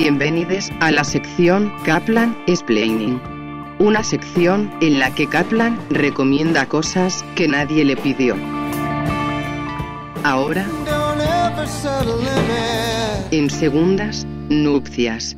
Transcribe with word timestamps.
Bienvenidos 0.00 0.70
a 0.78 0.92
la 0.92 1.02
sección 1.02 1.72
Kaplan 1.84 2.38
Explaining. 2.46 3.20
Una 3.80 4.04
sección 4.04 4.72
en 4.80 5.00
la 5.00 5.12
que 5.12 5.26
Kaplan 5.26 5.76
recomienda 5.90 6.66
cosas 6.66 7.24
que 7.34 7.48
nadie 7.48 7.84
le 7.84 7.96
pidió. 7.96 8.36
Ahora, 10.22 10.64
en 13.32 13.50
segundas 13.50 14.24
nupcias. 14.48 15.36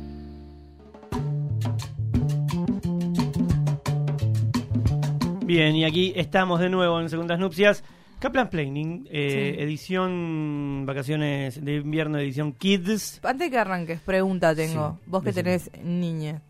Bien, 5.43 5.75
y 5.75 5.85
aquí 5.85 6.13
estamos 6.15 6.59
de 6.59 6.69
nuevo 6.69 7.01
en 7.01 7.09
Segundas 7.09 7.39
Nupcias. 7.39 7.83
Kaplan 8.21 8.49
Planning, 8.51 9.07
eh, 9.11 9.55
Sí. 9.57 9.63
edición 9.63 10.83
vacaciones 10.85 11.63
de 11.65 11.77
invierno, 11.77 12.19
edición 12.19 12.53
Kids. 12.53 13.19
Antes 13.23 13.49
que 13.49 13.57
arranques, 13.57 13.99
pregunta 13.99 14.53
tengo. 14.55 14.99
Sí, 15.03 15.09
Vos 15.09 15.23
que 15.23 15.31
decime. 15.31 15.43
tenés 15.59 15.71
niña. 15.83 16.41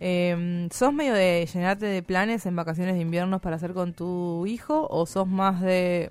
Eh, 0.00 0.66
¿Sos 0.72 0.92
medio 0.94 1.12
de 1.12 1.46
llenarte 1.52 1.84
de 1.86 2.02
planes 2.02 2.46
en 2.46 2.56
vacaciones 2.56 2.94
de 2.94 3.02
invierno 3.02 3.38
para 3.38 3.56
hacer 3.56 3.74
con 3.74 3.92
tu 3.92 4.46
hijo? 4.46 4.86
¿O 4.90 5.04
sos 5.04 5.28
más 5.28 5.60
de... 5.60 6.10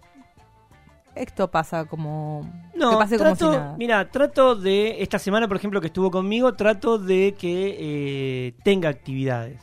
Esto 1.16 1.50
pasa 1.50 1.86
como... 1.86 2.42
No, 2.76 2.92
que 2.92 2.98
pase 2.98 3.18
como 3.18 3.36
si 3.36 3.44
nada? 3.44 3.76
mira, 3.78 4.10
trato 4.12 4.56
de, 4.56 5.02
esta 5.02 5.18
semana 5.18 5.48
por 5.48 5.58
ejemplo 5.58 5.82
que 5.82 5.88
estuvo 5.88 6.12
conmigo, 6.12 6.54
trato 6.54 7.00
de 7.00 7.34
que 7.38 7.76
eh, 7.80 8.54
tenga 8.64 8.90
actividades. 8.90 9.60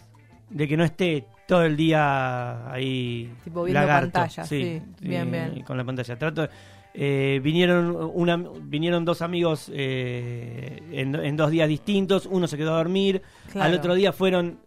De 0.51 0.67
que 0.67 0.77
no 0.77 0.83
esté 0.85 1.25
todo 1.47 1.63
el 1.63 1.77
día 1.77 2.71
ahí 2.73 3.33
Tipo 3.45 3.65
viendo 3.65 3.81
lagarto. 3.81 4.13
pantalla, 4.13 4.45
sí. 4.45 4.83
Bien, 5.01 5.31
bien. 5.31 5.63
Con 5.63 5.77
la 5.77 5.85
pantalla. 5.85 6.19
Trato, 6.19 6.49
eh, 6.95 7.41
vinieron, 7.43 7.95
una, 8.15 8.37
vinieron 8.63 9.05
dos 9.05 9.23
amigos 9.23 9.71
eh, 9.73 10.83
en, 10.93 11.15
en 11.15 11.37
dos 11.37 11.51
días 11.51 11.69
distintos, 11.69 12.27
uno 12.31 12.47
se 12.47 12.57
quedó 12.57 12.75
a 12.75 12.79
dormir, 12.79 13.23
Claro. 13.53 13.67
al 13.71 13.75
otro 13.79 13.95
día 13.95 14.13
fueron 14.13 14.59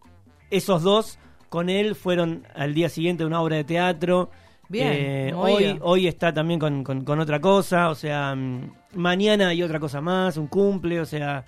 esos 0.50 0.82
dos 0.82 1.18
con 1.48 1.68
él, 1.68 1.94
fueron 1.96 2.46
al 2.54 2.72
día 2.74 2.88
siguiente 2.88 3.24
a 3.24 3.26
una 3.26 3.40
obra 3.42 3.56
de 3.56 3.64
teatro. 3.64 4.30
Bien, 4.68 4.88
Eh, 4.92 5.32
hoy, 5.34 5.78
hoy 5.82 6.06
está 6.06 6.32
también 6.32 6.60
con, 6.60 6.84
con- 6.84 7.04
con 7.04 7.18
otra 7.18 7.40
cosa, 7.40 7.90
o 7.90 7.94
sea, 7.96 8.34
mm, 8.36 8.70
mañana 8.94 9.48
hay 9.48 9.62
otra 9.64 9.80
cosa 9.80 10.00
más, 10.00 10.36
un 10.36 10.46
cumple, 10.46 11.00
o 11.00 11.04
sea, 11.06 11.44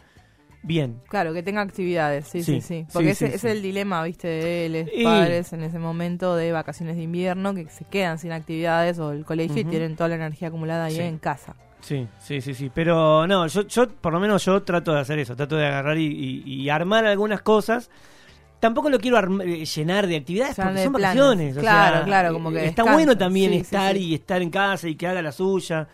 bien. 0.62 1.00
Claro, 1.08 1.32
que 1.32 1.42
tenga 1.42 1.60
actividades, 1.60 2.26
sí, 2.26 2.42
sí, 2.42 2.60
Sí, 2.60 2.86
Porque 2.92 3.14
sí, 3.14 3.24
ese 3.24 3.28
sí. 3.28 3.34
es 3.34 3.44
el 3.56 3.62
dilema, 3.62 4.02
viste, 4.04 4.28
de 4.28 4.68
los 4.68 4.88
Y- 4.94 5.04
padres 5.04 5.52
en 5.52 5.62
ese 5.62 5.78
momento 5.78 6.36
de 6.36 6.52
vacaciones 6.52 6.96
de 6.96 7.02
invierno, 7.02 7.54
que 7.54 7.66
se 7.68 7.84
quedan 7.84 8.18
sin 8.18 8.32
actividades 8.32 8.98
o 8.98 9.12
el 9.12 9.24
colegio 9.24 9.58
y 9.60 9.64
tienen 9.64 9.96
toda 9.96 10.08
la 10.10 10.14
energía 10.16 10.48
acumulada 10.48 10.84
ahí 10.86 10.98
en 11.00 11.18
casa. 11.18 11.56
Sí, 11.80 12.06
sí, 12.20 12.40
sí, 12.40 12.54
sí. 12.54 12.70
Pero 12.72 13.26
no, 13.26 13.46
yo, 13.48 13.62
yo 13.66 13.88
por 13.88 14.12
lo 14.12 14.20
menos 14.20 14.44
yo 14.44 14.62
trato 14.62 14.92
de 14.94 15.00
hacer 15.00 15.18
eso, 15.18 15.34
trato 15.34 15.56
de 15.56 15.66
agarrar 15.66 15.98
y, 15.98 16.06
y- 16.46 16.54
y 16.62 16.68
armar 16.70 17.04
algunas 17.06 17.42
cosas. 17.42 17.90
Tampoco 18.60 18.88
lo 18.88 19.00
quiero 19.00 19.18
eh, 19.42 19.64
llenar 19.64 20.06
de 20.06 20.14
actividades 20.14 20.54
porque 20.54 20.70
de 20.74 20.84
son 20.84 20.92
planes. 20.92 21.16
vacaciones. 21.18 21.56
o 21.56 21.60
Claro, 21.60 21.96
sea, 21.96 22.04
claro, 22.04 22.32
como 22.32 22.52
que 22.52 22.60
eh, 22.60 22.66
Está 22.66 22.84
bueno 22.84 23.18
también 23.18 23.50
Sí, 23.50 23.56
sí, 23.56 23.62
estar 23.62 23.96
sí. 23.96 24.02
y 24.10 24.14
estar 24.14 24.40
en 24.40 24.50
casa 24.50 24.86
y 24.88 24.94
que 24.94 25.08
haga 25.08 25.20
la 25.22 25.32
suya. 25.32 25.88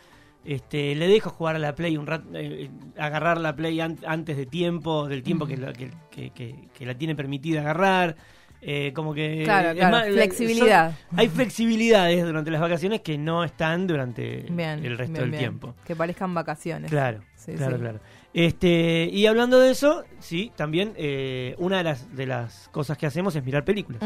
Este, 0.49 0.95
le 0.95 1.09
dejo 1.09 1.29
jugar 1.29 1.57
a 1.57 1.59
la 1.59 1.75
Play 1.75 1.99
un 1.99 2.07
rato, 2.07 2.25
eh, 2.35 2.71
agarrar 2.97 3.39
la 3.39 3.55
Play 3.55 3.81
an- 3.81 3.99
antes 4.07 4.35
de 4.37 4.47
tiempo, 4.47 5.07
del 5.07 5.23
tiempo 5.23 5.47
que, 5.47 5.59
la, 5.59 5.75
que, 5.75 5.91
que- 6.11 6.31
que- 6.31 6.69
que 6.73 6.87
la 6.87 6.95
tiene 6.95 7.15
permitida 7.15 7.61
agarrar. 7.61 8.17
Eh, 8.61 8.93
como 8.95 9.13
que 9.15 9.43
Claro, 9.45 9.73
claro, 9.77 9.97
más, 9.99 10.09
flexibilidad. 10.09 10.93
son- 11.11 11.19
hay 11.21 11.29
flexibilidades 11.29 12.25
durante 12.25 12.51
las 12.51 12.61
vacaciones 12.61 13.03
que 13.03 13.17
no 13.19 13.45
están 13.45 13.87
durante 13.87 14.47
Bien. 14.51 14.85
el 14.85 14.99
resto 14.99 15.13
bien, 15.13 15.21
del 15.23 15.31
bien. 15.31 15.39
tiempo. 15.43 15.75
Que 15.87 15.95
parezcan 15.95 16.35
vacaciones. 16.35 16.91
Claro, 16.91 17.21
Sí, 17.37 17.53
claro, 17.53 17.77
sí. 17.77 17.81
claro. 17.83 18.01
Este, 18.35 19.09
y 19.13 19.27
hablando 19.27 19.61
de 19.61 19.71
eso, 19.71 20.03
sí, 20.19 20.51
también 20.57 20.93
eh, 20.97 21.55
una 21.59 21.77
de 21.79 21.85
las, 21.85 22.17
de 22.17 22.27
las 22.27 22.69
cosas 22.73 22.97
que 22.99 23.07
hacemos 23.07 23.37
es 23.37 23.45
mirar 23.45 23.65
películas. 23.65 24.01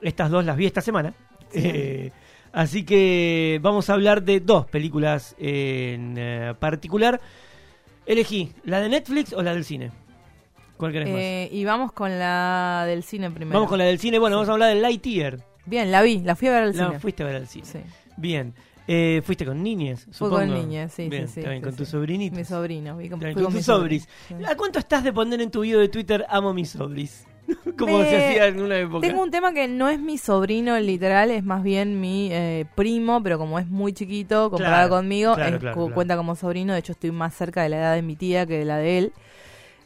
Estas 0.00 0.30
dos 0.30 0.44
las 0.44 0.56
vi 0.56 0.66
esta 0.66 0.80
semana. 0.80 1.14
Eh, 1.52 2.10
así 2.56 2.84
que 2.84 3.60
vamos 3.62 3.88
a 3.90 3.92
hablar 3.92 4.22
de 4.24 4.40
dos 4.40 4.66
películas 4.66 5.36
en 5.38 6.14
eh, 6.16 6.54
particular. 6.58 7.20
Elegí, 8.06 8.52
¿la 8.64 8.80
de 8.80 8.88
Netflix 8.88 9.32
o 9.32 9.42
la 9.42 9.54
del 9.54 9.64
cine? 9.64 9.92
¿Cuál 10.76 10.92
querés 10.92 11.08
más? 11.08 11.18
Eh, 11.18 11.48
y 11.52 11.64
vamos 11.64 11.92
con 11.92 12.18
la 12.18 12.84
del 12.86 13.02
cine 13.02 13.30
primero. 13.30 13.58
Vamos 13.58 13.68
con 13.68 13.78
la 13.78 13.84
del 13.84 13.98
cine. 13.98 14.18
Bueno, 14.18 14.36
vamos 14.36 14.48
a 14.48 14.52
hablar 14.52 14.74
de 14.74 14.80
Lightyear. 14.80 15.38
Bien, 15.64 15.90
la 15.90 16.02
vi, 16.02 16.20
la 16.20 16.36
fui 16.36 16.48
a 16.48 16.52
ver 16.52 16.62
al 16.64 16.76
La 16.76 16.86
cine. 16.86 17.00
fuiste 17.00 17.22
a 17.22 17.26
ver 17.26 17.36
al 17.36 17.46
cine. 17.48 17.66
Sí. 17.66 17.78
Bien. 18.16 18.54
Eh, 18.88 19.20
¿Fuiste 19.24 19.44
con 19.44 19.62
niñes? 19.62 20.04
Fui 20.04 20.12
Supongo. 20.14 20.36
con 20.36 20.54
niñas, 20.54 20.92
sí, 20.92 21.08
Bien, 21.08 21.26
sí, 21.26 21.42
sí, 21.42 21.60
con 21.60 21.72
sí. 21.72 21.78
tus 21.78 21.88
sobrinitos. 21.88 22.38
Mi 22.38 22.44
sobrino. 22.44 22.96
vi 22.96 23.08
con, 23.08 23.20
fui 23.20 23.32
con 23.34 23.42
con 23.42 23.52
tus 23.52 23.54
mi 23.54 23.62
sobris. 23.62 24.08
¿A 24.48 24.54
cuánto 24.54 24.78
estás 24.78 25.02
de 25.02 25.12
poner 25.12 25.40
en 25.40 25.50
tu 25.50 25.62
video 25.62 25.80
de 25.80 25.88
Twitter 25.88 26.24
amo 26.28 26.52
mis 26.54 26.70
sobris? 26.70 27.26
Como 27.78 27.98
Me- 27.98 28.08
se 28.10 28.16
hacía 28.16 28.46
en 28.48 28.60
una 28.60 28.78
época. 28.78 29.06
Tengo 29.06 29.22
un 29.22 29.30
tema 29.30 29.52
que 29.52 29.68
no 29.68 29.88
es 29.88 30.00
mi 30.00 30.18
sobrino 30.18 30.78
literal, 30.78 31.30
es 31.30 31.44
más 31.44 31.62
bien 31.62 32.00
mi 32.00 32.28
eh, 32.32 32.66
primo, 32.74 33.22
pero 33.22 33.38
como 33.38 33.58
es 33.58 33.68
muy 33.68 33.92
chiquito 33.92 34.50
comparado 34.50 34.88
Claro, 34.88 35.02
conmigo, 35.02 35.34
claro, 35.34 35.54
es- 35.56 35.60
claro, 35.60 35.74
cu- 35.74 35.80
claro. 35.82 35.94
cuenta 35.94 36.16
como 36.16 36.34
sobrino. 36.36 36.72
De 36.72 36.78
hecho, 36.80 36.92
estoy 36.92 37.10
más 37.12 37.34
cerca 37.34 37.62
de 37.62 37.68
la 37.70 37.76
edad 37.78 37.94
de 37.94 38.02
mi 38.02 38.16
tía 38.16 38.46
que 38.46 38.58
de 38.58 38.64
la 38.64 38.78
de 38.78 38.98
él. 38.98 39.12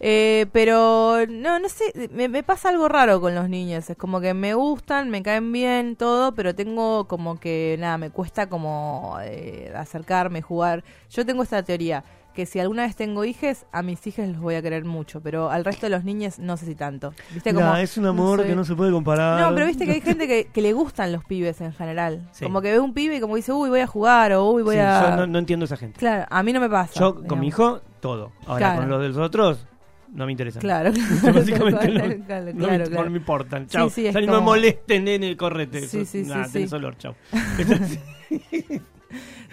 Eh, 0.03 0.47
pero 0.53 1.27
no, 1.29 1.59
no 1.59 1.69
sé, 1.69 2.09
me, 2.11 2.27
me 2.29 2.43
pasa 2.43 2.71
algo 2.71 2.89
raro 2.89 3.21
con 3.21 3.35
los 3.35 3.51
niños. 3.51 3.91
Es 3.91 3.97
como 3.99 4.21
que 4.23 4.33
me 4.33 4.55
gustan, 4.55 5.11
me 5.11 5.23
caen 5.23 5.53
bien, 5.53 5.95
todo, 5.97 6.35
pero 6.35 6.55
tengo 6.55 7.07
como 7.07 7.39
que, 7.39 7.77
nada, 7.79 7.99
me 7.99 8.09
cuesta 8.11 8.49
como 8.49 9.19
eh, 9.23 9.71
acercarme, 9.77 10.41
jugar. 10.41 10.85
Yo 11.11 11.27
tengo 11.27 11.43
esta 11.43 11.63
teoría, 11.63 12.03
que 12.35 12.47
si 12.47 12.59
alguna 12.61 12.83
vez 12.85 12.95
tengo 12.97 13.25
hijes, 13.25 13.67
a 13.73 13.83
mis 13.83 14.07
hijas 14.07 14.29
los 14.29 14.39
voy 14.39 14.55
a 14.55 14.63
querer 14.63 14.85
mucho, 14.85 15.21
pero 15.21 15.51
al 15.51 15.65
resto 15.65 15.87
de 15.87 15.91
los 15.91 16.05
niños 16.05 16.39
no 16.39 16.57
sé 16.57 16.67
si 16.67 16.75
tanto. 16.75 17.13
¿Viste? 17.35 17.53
Como, 17.53 17.67
Nah, 17.67 17.81
es 17.81 17.97
un 17.99 18.07
amor 18.07 18.45
que 18.45 18.55
no 18.55 18.65
se 18.65 18.75
puede 18.75 18.93
comparar. 18.93 19.41
No, 19.41 19.55
pero 19.55 19.67
viste 19.67 19.85
que 19.85 19.93
hay 19.93 20.01
gente 20.01 20.27
que, 20.29 20.47
que 20.47 20.63
le 20.63 20.73
gustan 20.73 21.13
los 21.13 21.25
pibes 21.25 21.61
en 21.61 21.73
general. 21.73 22.29
Sí. 22.33 22.45
Como 22.45 22.63
que 22.63 22.71
ve 22.73 22.79
un 22.81 22.95
pibe 22.95 23.17
y 23.17 23.21
como 23.21 23.37
dice, 23.37 23.53
uy, 23.53 23.69
voy 23.69 23.81
a 23.81 23.87
jugar 23.87 24.33
o 24.33 24.51
uy, 24.51 24.63
voy 24.63 24.77
Sí, 24.77 24.81
a... 24.81 25.11
Yo 25.11 25.17
no, 25.17 25.27
no 25.27 25.39
entiendo 25.39 25.65
a 25.65 25.67
esa 25.67 25.77
gente. 25.77 25.99
Claro, 25.99 26.25
a 26.31 26.43
mí 26.43 26.53
no 26.53 26.61
me 26.61 26.69
pasa. 26.71 26.99
Yo 26.99 27.27
con 27.27 27.41
mi 27.41 27.49
hijo, 27.49 27.81
todo. 28.01 28.33
Ahora 28.47 28.59
Claro. 28.59 28.81
con 28.83 28.91
los 28.91 29.03
de 29.03 29.09
los 29.09 29.19
otros, 29.19 29.67
no 30.13 30.25
me 30.27 30.33
interesa. 30.33 30.61
Claro, 30.61 30.93
claro, 31.21 31.39
Básicamente 31.39 31.89
claro, 31.93 32.09
no, 32.19 32.25
claro, 32.27 32.53
no 32.55 32.67
me, 32.69 32.79
no 33.05 33.11
me 33.11 33.17
importan. 33.19 33.67
Chao. 33.67 33.91
sí, 33.91 34.07
O 34.09 34.13
sea, 34.13 34.21
me 34.21 34.41
molesten, 34.41 35.05
nene, 35.05 35.37
correte. 35.37 35.89
Sí, 35.89 36.05
sí, 36.05 36.23
nah, 36.23 36.45
sí, 36.47 36.53
tenés 36.53 36.71
sí. 36.71 36.77
olor, 36.77 36.97
chao. 36.97 37.15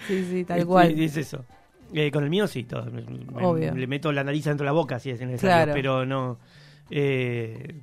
Sí, 0.06 0.24
sí, 0.30 0.44
tal 0.44 0.60
Es- 0.60 0.64
cual. 0.64 0.98
Es 1.00 1.16
eso. 1.16 1.44
Eh, 1.92 2.10
con 2.10 2.22
el 2.24 2.30
mío 2.30 2.46
sí, 2.46 2.64
todo. 2.64 2.84
Me- 2.86 3.02
me- 3.02 3.44
Obvio. 3.46 3.74
Le 3.74 3.86
meto 3.86 4.12
la 4.12 4.22
nariz 4.24 4.44
dentro 4.44 4.64
de 4.64 4.66
la 4.68 4.72
boca 4.72 4.98
si 4.98 5.10
es 5.10 5.20
necesario, 5.20 5.56
Claro. 5.64 5.72
pero 5.74 6.04
no. 6.06 6.38
Eh, 6.90 7.80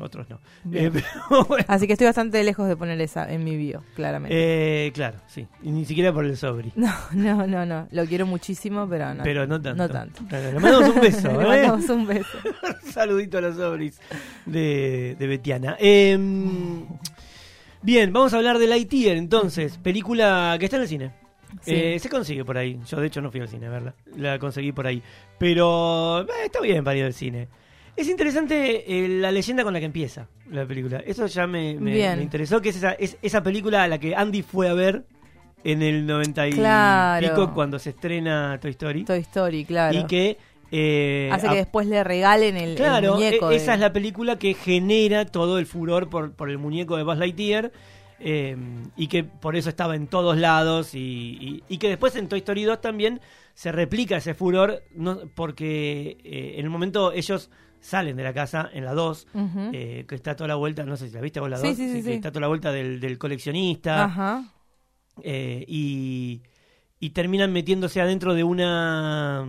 otros 0.00 0.28
no. 0.28 0.40
Eh, 0.72 0.90
pero 1.30 1.44
bueno. 1.44 1.64
Así 1.68 1.86
que 1.86 1.92
estoy 1.92 2.06
bastante 2.08 2.42
lejos 2.42 2.66
de 2.66 2.76
poner 2.76 3.00
esa 3.00 3.32
en 3.32 3.44
mi 3.44 3.56
bio, 3.56 3.84
claramente. 3.94 4.86
Eh, 4.86 4.92
claro, 4.92 5.18
sí. 5.28 5.46
Y 5.62 5.70
ni 5.70 5.84
siquiera 5.84 6.12
por 6.12 6.24
el 6.24 6.36
sobri. 6.36 6.72
No, 6.76 6.92
no, 7.12 7.46
no, 7.46 7.64
no. 7.64 7.86
Lo 7.92 8.04
quiero 8.06 8.26
muchísimo, 8.26 8.88
pero 8.88 9.14
no. 9.14 9.22
Pero 9.22 9.46
no 9.46 9.60
tanto. 9.62 9.82
No 9.86 9.88
tanto. 9.88 10.22
Le 10.30 10.52
mandamos 10.54 10.88
un 10.94 11.00
beso, 11.00 11.28
Le 11.40 11.42
¿eh? 11.44 11.46
mandamos 11.68 11.88
un 11.90 12.06
beso. 12.06 12.38
Saludito 12.90 13.38
a 13.38 13.40
los 13.42 13.56
sobris 13.56 14.00
de, 14.46 15.14
de 15.18 15.26
Betiana. 15.28 15.76
Em, 15.78 16.84
bien, 17.82 18.12
vamos 18.12 18.34
a 18.34 18.38
hablar 18.38 18.58
de 18.58 18.66
Lightyear 18.66 19.16
entonces. 19.16 19.78
Película 19.78 20.56
que 20.58 20.64
está 20.64 20.76
en 20.78 20.82
el 20.82 20.88
cine. 20.88 21.21
Sí. 21.60 21.74
Eh, 21.74 21.98
se 21.98 22.08
consigue 22.08 22.44
por 22.44 22.56
ahí. 22.56 22.78
Yo, 22.88 23.00
de 23.00 23.06
hecho, 23.06 23.20
no 23.20 23.30
fui 23.30 23.40
al 23.40 23.48
cine 23.48 23.66
a 23.66 23.70
verla. 23.70 23.94
La 24.16 24.38
conseguí 24.38 24.72
por 24.72 24.86
ahí. 24.86 25.02
Pero 25.38 26.22
eh, 26.22 26.26
está 26.46 26.60
bien 26.60 26.82
para 26.82 26.96
ir 26.96 27.04
al 27.04 27.12
cine. 27.12 27.48
Es 27.94 28.08
interesante 28.08 28.84
eh, 29.04 29.08
la 29.08 29.30
leyenda 29.30 29.62
con 29.64 29.72
la 29.74 29.78
que 29.80 29.84
empieza 29.86 30.26
la 30.50 30.64
película. 30.64 31.02
Eso 31.04 31.26
ya 31.26 31.46
me, 31.46 31.74
me- 31.74 31.98
interesó, 32.22 32.60
que 32.62 32.70
es 32.70 32.76
esa, 32.76 32.92
es 32.92 33.18
esa 33.20 33.42
película 33.42 33.82
a 33.82 33.88
la 33.88 33.98
que 33.98 34.14
Andy 34.16 34.42
fue 34.42 34.68
a 34.70 34.72
ver 34.72 35.04
en 35.62 35.82
el 35.82 36.06
90 36.06 36.48
y 36.48 36.52
Claro. 36.52 37.28
pico 37.28 37.52
cuando 37.54 37.78
se 37.78 37.90
estrena 37.90 38.58
Toy 38.60 38.70
Story. 38.70 39.04
Toy 39.04 39.18
Story, 39.20 39.64
claro. 39.66 39.98
Y 39.98 40.04
que... 40.06 40.38
eh, 40.70 41.28
Hace 41.32 41.48
a- 41.48 41.50
que 41.50 41.56
después 41.56 41.86
le 41.86 42.02
regalen 42.02 42.56
el, 42.56 42.70
el 42.70 42.76
Claro, 42.76 43.12
muñeco. 43.14 43.48
e- 43.48 43.50
de- 43.50 43.56
esa 43.56 43.74
es 43.74 43.80
la 43.80 43.92
película 43.92 44.38
que 44.38 44.54
genera 44.54 45.26
todo 45.26 45.58
el 45.58 45.66
furor 45.66 46.08
por, 46.08 46.32
por 46.32 46.48
el 46.48 46.56
muñeco 46.56 46.96
de 46.96 47.02
Buzz 47.02 47.18
Lightyear 47.18 47.72
eh, 48.24 48.56
y 48.96 49.08
que 49.08 49.24
por 49.24 49.56
eso 49.56 49.68
estaba 49.68 49.96
en 49.96 50.06
todos 50.06 50.36
lados 50.38 50.94
y, 50.94 50.98
y- 50.98 51.64
y 51.68 51.78
que 51.78 51.88
después 51.88 52.14
en 52.16 52.28
Toy 52.28 52.38
Story 52.38 52.62
2 52.64 52.80
también 52.80 53.20
se 53.54 53.72
replica 53.72 54.16
ese 54.16 54.32
furor 54.34 54.82
no, 54.94 55.20
porque 55.34 56.18
eh, 56.24 56.54
en 56.58 56.64
el 56.64 56.70
momento 56.70 57.12
ellos 57.12 57.50
salen 57.80 58.16
de 58.16 58.22
la 58.22 58.32
casa 58.32 58.70
en 58.72 58.84
la 58.84 58.94
2 58.94 59.26
Ujú. 59.34 59.70
eh, 59.72 60.04
que 60.08 60.14
está 60.14 60.36
toda 60.36 60.46
la 60.48 60.54
vuelta, 60.54 60.84
no 60.84 60.96
sé 60.96 61.08
si 61.08 61.14
la 61.14 61.20
viste 61.20 61.40
vos 61.40 61.50
la 61.50 61.56
Sí, 61.58 61.66
2, 61.68 61.76
sí, 61.76 61.92
sí, 61.96 62.02
que 62.04 62.14
está 62.14 62.30
toda 62.30 62.42
la 62.42 62.48
vuelta 62.48 62.70
del, 62.70 63.00
del 63.00 63.18
coleccionista 63.18 64.04
Ajá. 64.04 64.44
y, 65.24 66.42
y 67.00 67.10
terminan 67.10 67.52
metiéndose 67.52 68.00
adentro 68.00 68.34
de 68.34 68.44
una 68.44 69.44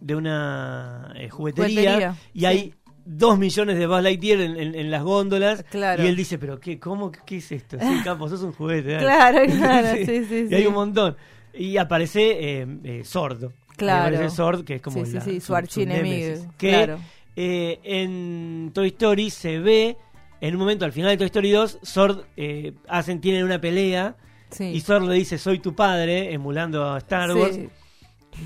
de 0.00 0.14
una 0.14 1.12
eh, 1.16 1.28
juguetería, 1.28 1.94
Juguetería, 1.94 2.16
y 2.32 2.44
hay 2.44 2.74
dos 3.10 3.38
millones 3.38 3.78
de 3.78 3.86
Buzz 3.86 4.02
Lightyear 4.02 4.40
en, 4.40 4.56
en- 4.60 4.74
en 4.74 4.90
las 4.90 5.02
góndolas 5.02 5.62
Claro. 5.70 6.02
y 6.04 6.06
él 6.08 6.14
dice 6.16 6.38
pero 6.38 6.60
qué 6.60 6.78
cómo 6.78 7.10
qué 7.10 7.38
es 7.38 7.50
esto 7.52 7.78
sí 7.80 7.86
capo 8.04 8.28
sos 8.28 8.42
un 8.42 8.52
juguete 8.52 8.92
dale". 8.92 9.04
Claro, 9.04 9.38
claro, 9.46 9.96
sí, 10.06 10.24
sí, 10.24 10.46
y 10.50 10.54
hay 10.54 10.60
sí. 10.62 10.66
un 10.66 10.74
montón 10.74 11.16
y 11.54 11.76
aparece 11.78 12.60
eh, 12.60 12.66
eh, 12.84 13.02
sordo 13.04 13.52
Claro. 13.76 14.16
aparece 14.16 14.34
Sword, 14.34 14.64
que 14.64 14.74
es 14.74 14.82
como 14.82 15.04
Sí, 15.04 15.06
sí, 15.10 15.14
la- 15.16 15.20
sí, 15.22 15.40
su 15.40 15.46
su 15.46 15.54
archienemigo. 15.54 16.34
Que 16.58 16.68
claro. 16.70 16.98
eh, 17.36 17.78
en 17.84 18.72
Toy 18.74 18.88
Story 18.88 19.30
se 19.30 19.60
ve, 19.60 19.96
en 20.40 20.54
un 20.54 20.58
momento 20.60 20.84
al 20.84 20.90
final 20.92 21.10
de 21.12 21.16
Toy 21.16 21.26
Story 21.26 21.50
2, 21.52 21.78
Sword 21.82 22.24
eh, 22.36 22.72
hacen, 22.88 23.20
tienen 23.20 23.44
una 23.44 23.60
pelea 23.60 24.16
Sí. 24.50 24.64
y 24.64 24.80
Sword 24.80 25.04
le 25.08 25.14
dice 25.14 25.38
soy 25.38 25.60
tu 25.60 25.74
padre, 25.76 26.32
emulando 26.32 26.84
a 26.90 26.98
Star 26.98 27.34
Wars. 27.36 27.54
Sí. 27.54 27.68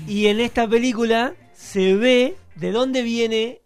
Y 0.07 0.27
en 0.27 0.39
esta 0.39 0.67
película 0.67 1.33
se 1.53 1.95
ve 1.95 2.35
de 2.55 2.71
dónde 2.71 3.01
viene 3.01 3.61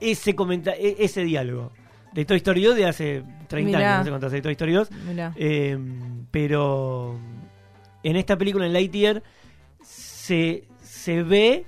ese 0.00 0.34
comenta 0.34 0.72
e- 0.72 0.96
ese 0.98 1.24
diálogo. 1.24 1.72
De 2.12 2.24
Toy 2.24 2.38
Story 2.38 2.62
2 2.62 2.76
de 2.76 2.86
hace 2.86 3.22
30 3.48 3.78
Mirá. 3.78 3.78
años, 3.78 3.98
no 3.98 4.04
sé 4.04 4.10
cuánto 4.10 4.26
hace 4.28 4.42
Toy 4.42 4.52
Story 4.52 4.72
2. 4.72 4.90
Mirá. 5.06 5.32
Eh, 5.36 5.78
pero 6.30 7.18
en 8.02 8.16
esta 8.16 8.36
película, 8.36 8.66
en 8.66 8.72
Lightyear, 8.72 9.22
se, 9.82 10.64
se 10.82 11.22
ve 11.22 11.66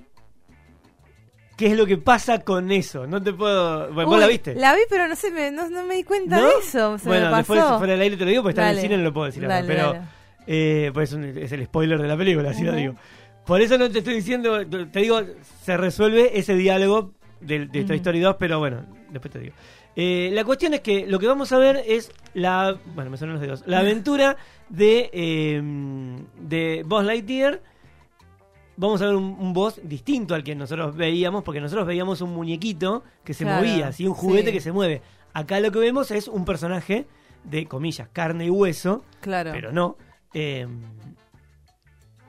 qué 1.60 1.66
es 1.66 1.76
lo 1.76 1.84
que 1.84 1.98
pasa 1.98 2.38
con 2.38 2.72
eso. 2.72 3.06
No 3.06 3.22
te 3.22 3.34
puedo... 3.34 3.92
Bueno, 3.92 4.08
vos 4.08 4.18
la 4.18 4.26
viste. 4.26 4.54
La 4.54 4.74
vi, 4.74 4.80
pero 4.88 5.06
no 5.08 5.14
sé, 5.14 5.30
me, 5.30 5.50
no, 5.50 5.68
no 5.68 5.84
me 5.84 5.96
di 5.96 6.04
cuenta 6.04 6.38
¿No? 6.38 6.46
de 6.46 6.52
eso. 6.58 6.98
Se 6.98 7.06
bueno, 7.06 7.30
me 7.30 7.36
después 7.36 7.60
pasó. 7.60 7.76
fuera 7.76 7.92
del 7.92 8.00
aire 8.00 8.16
te 8.16 8.24
lo 8.24 8.30
digo, 8.30 8.42
porque 8.42 8.52
está 8.52 8.70
en 8.70 8.76
el 8.76 8.82
cine 8.82 8.96
no 8.96 9.02
lo 9.04 9.12
puedo 9.12 9.26
decir 9.26 9.44
ahora, 9.44 9.62
pero 9.66 9.98
eh, 10.46 10.90
pues 10.94 11.12
es, 11.12 11.52
el 11.52 11.64
spoiler 11.66 12.00
de 12.00 12.08
la 12.08 12.16
película, 12.16 12.50
así 12.50 12.62
lo 12.62 12.72
digo. 12.74 12.94
Por 13.44 13.60
eso 13.60 13.76
no 13.76 13.90
te 13.90 13.98
estoy 13.98 14.14
diciendo, 14.14 14.66
te 14.66 15.00
digo, 15.00 15.20
se 15.62 15.76
resuelve 15.76 16.38
ese 16.38 16.54
diálogo 16.54 17.12
de, 17.40 17.66
de 17.66 17.84
Toy. 17.84 17.96
Story 17.96 18.20
2, 18.20 18.36
pero 18.38 18.58
bueno, 18.58 18.84
después 19.10 19.32
te 19.32 19.38
digo. 19.38 19.54
Eh, 19.96 20.30
la 20.32 20.44
cuestión 20.44 20.72
es 20.74 20.80
que 20.80 21.06
lo 21.06 21.18
que 21.18 21.26
vamos 21.26 21.50
a 21.52 21.58
ver 21.58 21.82
es 21.86 22.12
la, 22.34 22.78
bueno, 22.94 23.10
me 23.10 23.16
sonan 23.16 23.34
los 23.34 23.42
dedos, 23.42 23.64
la 23.66 23.80
aventura 23.80 24.36
de, 24.68 25.10
eh, 25.12 25.62
de 26.40 26.82
Buzz 26.86 27.04
Lightyear. 27.04 27.60
Vamos 28.76 29.02
a 29.02 29.06
ver 29.06 29.14
un, 29.16 29.36
un 29.38 29.52
boss 29.52 29.78
distinto 29.82 30.34
al 30.34 30.42
que 30.42 30.54
nosotros 30.54 30.96
veíamos, 30.96 31.42
porque 31.44 31.60
nosotros 31.60 31.86
veíamos 31.86 32.22
un 32.22 32.30
muñequito 32.32 33.02
que 33.24 33.34
se 33.34 33.44
Claro, 33.44 33.66
movía, 33.66 33.88
así 33.88 34.06
un 34.06 34.14
juguete 34.14 34.46
sí. 34.48 34.52
que 34.54 34.60
se 34.60 34.72
mueve. 34.72 35.02
Acá 35.34 35.60
lo 35.60 35.70
que 35.70 35.80
vemos 35.80 36.10
es 36.12 36.28
un 36.28 36.44
personaje 36.46 37.06
de, 37.44 37.66
comillas, 37.66 38.08
carne 38.12 38.46
y 38.46 38.50
hueso, 38.50 39.04
Claro. 39.20 39.50
pero 39.52 39.70
no. 39.72 39.96
eh, 40.32 40.66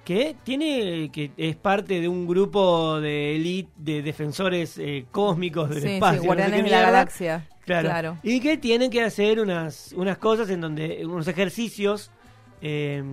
que 0.03 0.35
tiene 0.43 1.09
que 1.11 1.31
es 1.37 1.55
parte 1.55 2.01
de 2.01 2.07
un 2.07 2.25
grupo 2.27 2.99
de 2.99 3.35
elite 3.35 3.71
de 3.77 4.01
defensores 4.01 4.77
eh, 4.77 5.05
cósmicos 5.11 5.69
del 5.69 5.81
sí, 5.81 5.87
sí, 5.87 5.93
espacio, 5.95 6.15
no 6.17 6.21
sé 6.21 6.27
Guardianes 6.27 6.63
de 6.63 6.69
la. 6.71 6.81
Galaxia. 6.81 7.47
Claro. 7.65 7.89
Claro. 7.89 8.17
Y 8.23 8.39
que 8.39 8.57
tienen 8.57 8.89
que 8.89 9.03
hacer 9.03 9.39
unas, 9.39 9.93
unas 9.95 10.17
cosas 10.17 10.49
en 10.49 10.61
donde, 10.61 11.05
unos 11.05 11.27
ejercicios, 11.27 12.09
eh, 12.61 13.03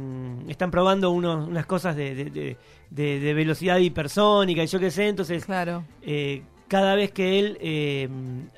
están 0.48 0.70
probando 0.70 1.10
unos, 1.10 1.46
unas 1.48 1.66
cosas 1.66 1.94
de, 1.96 2.14
de, 2.14 2.56
de- 2.90 3.34
velocidad 3.34 3.76
hipersónica 3.78 4.62
y 4.62 4.66
yo 4.66 4.80
qué 4.80 4.90
sé, 4.90 5.08
entonces 5.08 5.44
Claro. 5.44 5.84
eh, 6.02 6.42
cada 6.66 6.94
vez 6.94 7.12
que 7.12 7.38
él 7.38 7.58
eh, 7.60 8.08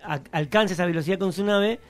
a- 0.04 0.20
alcanza 0.32 0.74
esa 0.74 0.86
velocidad 0.86 1.18
con 1.18 1.32
su 1.32 1.44
nave, 1.44 1.80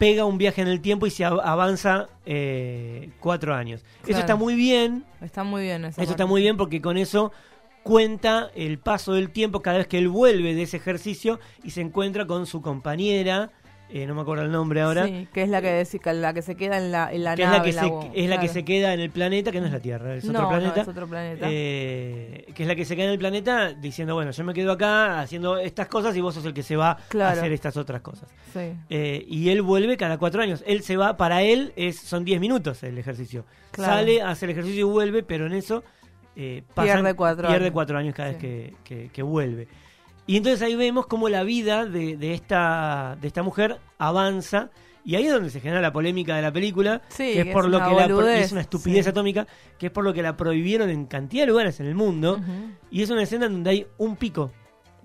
pega 0.00 0.24
un 0.24 0.38
viaje 0.38 0.62
en 0.62 0.68
el 0.68 0.80
tiempo 0.80 1.06
y 1.06 1.10
se 1.10 1.24
av- 1.26 1.40
avanza 1.44 2.08
eh, 2.24 3.10
cuatro 3.20 3.54
años. 3.54 3.84
Eso 4.06 4.18
está 4.18 4.34
muy 4.34 4.54
bien, 4.54 5.04
Está 5.20 5.44
muy 5.44 5.62
bien 5.62 5.84
eso. 5.84 6.00
eso 6.00 6.10
está 6.12 6.24
muy 6.26 6.40
bien 6.40 6.56
porque 6.56 6.80
con 6.80 6.96
eso 6.96 7.30
cuenta 7.82 8.50
el 8.54 8.78
paso 8.78 9.12
del 9.12 9.30
tiempo 9.30 9.60
cada 9.62 9.76
vez 9.78 9.86
que 9.88 9.98
él 9.98 10.08
vuelve 10.08 10.54
de 10.54 10.62
ese 10.62 10.78
ejercicio 10.78 11.38
y 11.62 11.70
se 11.70 11.82
encuentra 11.82 12.26
con 12.26 12.46
su 12.46 12.62
compañera, 12.62 13.50
eh, 13.92 14.06
no 14.06 14.14
me 14.14 14.22
acuerdo 14.22 14.44
el 14.44 14.50
nombre 14.52 14.80
ahora, 14.80 15.06
Sí, 15.06 15.26
que 15.32 15.42
es 15.42 15.48
la 15.48 15.60
que, 15.60 15.84
la 16.14 16.32
que 16.34 16.42
se 16.42 16.54
queda 16.54 16.78
en 16.78 16.92
la, 16.92 17.12
en 17.12 17.24
la 17.24 17.34
que, 17.36 17.42
es 17.42 17.48
nave. 17.48 17.58
la 17.58 17.62
que, 17.62 17.68
en 17.70 17.74
se, 17.84 17.86
bo- 17.90 18.10
es 18.14 18.28
la 18.28 18.40
que 18.40 18.48
se 18.48 18.64
queda 18.64 18.94
en 18.94 19.00
el 19.00 19.10
planeta, 19.10 19.50
que 19.52 19.60
no 19.60 19.66
es 19.66 19.72
la 19.72 19.80
Tierra, 19.80 20.14
es 20.14 20.24
otro 20.28 20.42
no, 20.42 20.48
planeta. 20.48 20.80
es 20.82 20.88
otro 20.88 21.06
planeta. 21.08 21.46
eh, 21.50 22.46
que 22.54 22.62
es 22.62 22.68
la 22.68 22.74
que 22.74 22.84
se 22.84 22.94
queda 22.96 23.06
en 23.06 23.12
el 23.12 23.18
planeta 23.18 23.72
diciendo, 23.72 24.14
bueno, 24.14 24.30
yo 24.30 24.44
me 24.44 24.54
quedo 24.54 24.72
acá 24.72 25.20
haciendo 25.20 25.58
estas 25.58 25.88
cosas 25.88 26.16
y 26.16 26.20
vos 26.20 26.34
sos 26.34 26.44
el 26.44 26.54
que 26.54 26.62
se 26.62 26.76
va 26.76 26.90
a 27.20 27.28
hacer 27.30 27.52
estas 27.52 27.76
otras 27.76 28.00
cosas. 28.00 28.28
sí. 28.52 28.72
Eh, 28.88 29.24
y 29.28 29.48
él 29.50 29.62
vuelve 29.62 29.96
cada 29.96 30.18
cuatro 30.18 30.42
años. 30.42 30.62
Él 30.66 30.82
se 30.82 30.96
va, 30.96 31.16
para 31.16 31.42
él 31.42 31.72
es, 31.76 31.98
son 32.00 32.24
diez 32.24 32.40
minutos 32.40 32.82
el 32.82 32.98
ejercicio. 32.98 33.44
Claro. 33.72 33.92
Sale, 33.94 34.22
hace 34.22 34.46
el 34.46 34.52
ejercicio 34.52 34.80
y 34.80 34.90
vuelve, 34.90 35.22
pero 35.22 35.46
en 35.46 35.52
eso 35.52 35.82
eh, 36.36 36.62
pasan- 36.74 36.96
Pierde 37.02 37.14
cuatro 37.14 37.48
pierde 37.48 37.64
años. 37.66 37.72
cuatro 37.74 37.98
años 37.98 38.14
cada 38.14 38.30
Sí. 38.30 38.34
vez 38.34 38.40
que, 38.42 38.74
que- 38.84 39.08
que 39.10 39.22
vuelve. 39.22 39.68
Y 40.30 40.36
entonces 40.36 40.62
ahí 40.62 40.76
vemos 40.76 41.08
cómo 41.08 41.28
la 41.28 41.42
vida 41.42 41.86
de, 41.86 42.16
de 42.16 42.34
esta, 42.34 43.18
de 43.20 43.26
esta 43.26 43.42
mujer 43.42 43.78
avanza. 43.98 44.70
Y 45.04 45.16
ahí 45.16 45.26
es 45.26 45.32
donde 45.32 45.50
se 45.50 45.58
genera 45.58 45.80
la 45.80 45.92
polémica 45.92 46.36
de 46.36 46.42
la 46.42 46.52
película, 46.52 47.02
Sí, 47.08 47.32
que 47.32 47.40
es 47.40 47.46
que 47.46 47.52
por 47.52 47.64
es 47.64 47.70
lo 47.72 47.78
que 47.78 47.90
la 47.92 48.38
es 48.38 48.52
una 48.52 48.60
estupidez 48.60 49.06
sí. 49.06 49.10
atómica, 49.10 49.48
que 49.76 49.86
es 49.86 49.92
por 49.92 50.04
lo 50.04 50.14
que 50.14 50.22
la 50.22 50.36
prohibieron 50.36 50.88
en 50.88 51.06
cantidad 51.06 51.42
de 51.42 51.46
lugares 51.48 51.80
en 51.80 51.86
el 51.86 51.96
mundo. 51.96 52.38
Y 52.92 53.02
es 53.02 53.10
una 53.10 53.24
escena 53.24 53.46
en 53.46 53.54
donde 53.54 53.70
hay 53.70 53.86
un 53.98 54.14
pico 54.14 54.52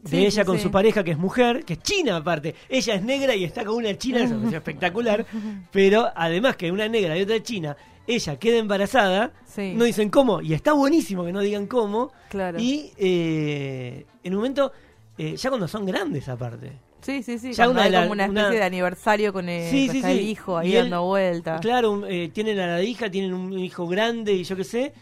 de 0.04 0.12
Sí, 0.12 0.25
ella 0.27 0.45
con 0.45 0.60
su 0.60 0.69
pareja, 0.69 1.04
que 1.04 1.10
es 1.10 1.18
mujer, 1.18 1.66
que 1.66 1.74
es 1.74 1.80
china 1.81 2.18
aparte. 2.18 2.54
Ella 2.69 2.94
es 2.94 3.01
negra 3.01 3.36
y 3.36 3.45
está 3.45 3.66
con 3.66 3.78
una 3.78 3.98
china, 3.98 4.19
eso 4.19 4.36
pareció 4.36 4.57
espectacular. 4.60 5.25
Pero 5.71 6.07
además 6.16 6.56
que 6.56 6.71
una 6.71 6.88
negra 6.88 7.18
y 7.18 7.24
otra 7.24 7.42
china, 7.42 7.75
ella 8.06 8.38
queda 8.38 8.60
embarazada, 8.60 9.33
no 9.57 9.86
dicen 9.86 10.12
cómo, 10.12 10.39
y 10.44 10.54
está 10.54 10.74
buenísimo 10.74 11.25
que 11.25 11.31
no 11.31 11.39
digan 11.39 11.66
cómo. 11.66 12.12
Claro. 12.30 12.60
Y 12.60 12.92
eh, 12.98 14.06
en 14.24 14.33
un 14.33 14.38
momento, 14.38 14.71
eh, 15.18 15.36
ya 15.36 15.50
cuando 15.50 15.68
son 15.68 15.86
grandes 15.86 16.28
aparte. 16.30 16.74
Sí, 17.02 17.22
sí, 17.24 17.38
sí. 17.38 17.54
Ya 17.54 17.66
cuando 17.66 17.82
una 17.82 18.00
hay 18.00 18.04
como 18.04 18.12
una 18.14 18.26
especie 18.26 18.48
una- 18.48 18.50
de 18.56 18.64
aniversario 18.64 19.32
con 19.34 19.48
el, 19.48 19.70
Sí, 19.70 19.86
con 19.86 19.92
sí, 19.94 19.98
está 20.00 20.12
sí. 20.12 20.18
el 20.20 20.26
hijo 20.28 20.58
ahí 20.58 20.70
Y 20.72 20.76
él- 20.76 20.90
dando 20.90 21.04
vueltas. 21.06 21.62
Claro, 21.62 22.08
eh, 22.08 22.30
tienen 22.34 22.60
a 22.60 22.68
la 22.68 22.82
hija, 22.84 23.10
tienen 23.12 23.34
un 23.34 23.58
hijo 23.60 23.88
grande 23.88 24.34
y 24.34 24.44
yo 24.44 24.56
qué 24.56 24.64
sé. 24.64 24.94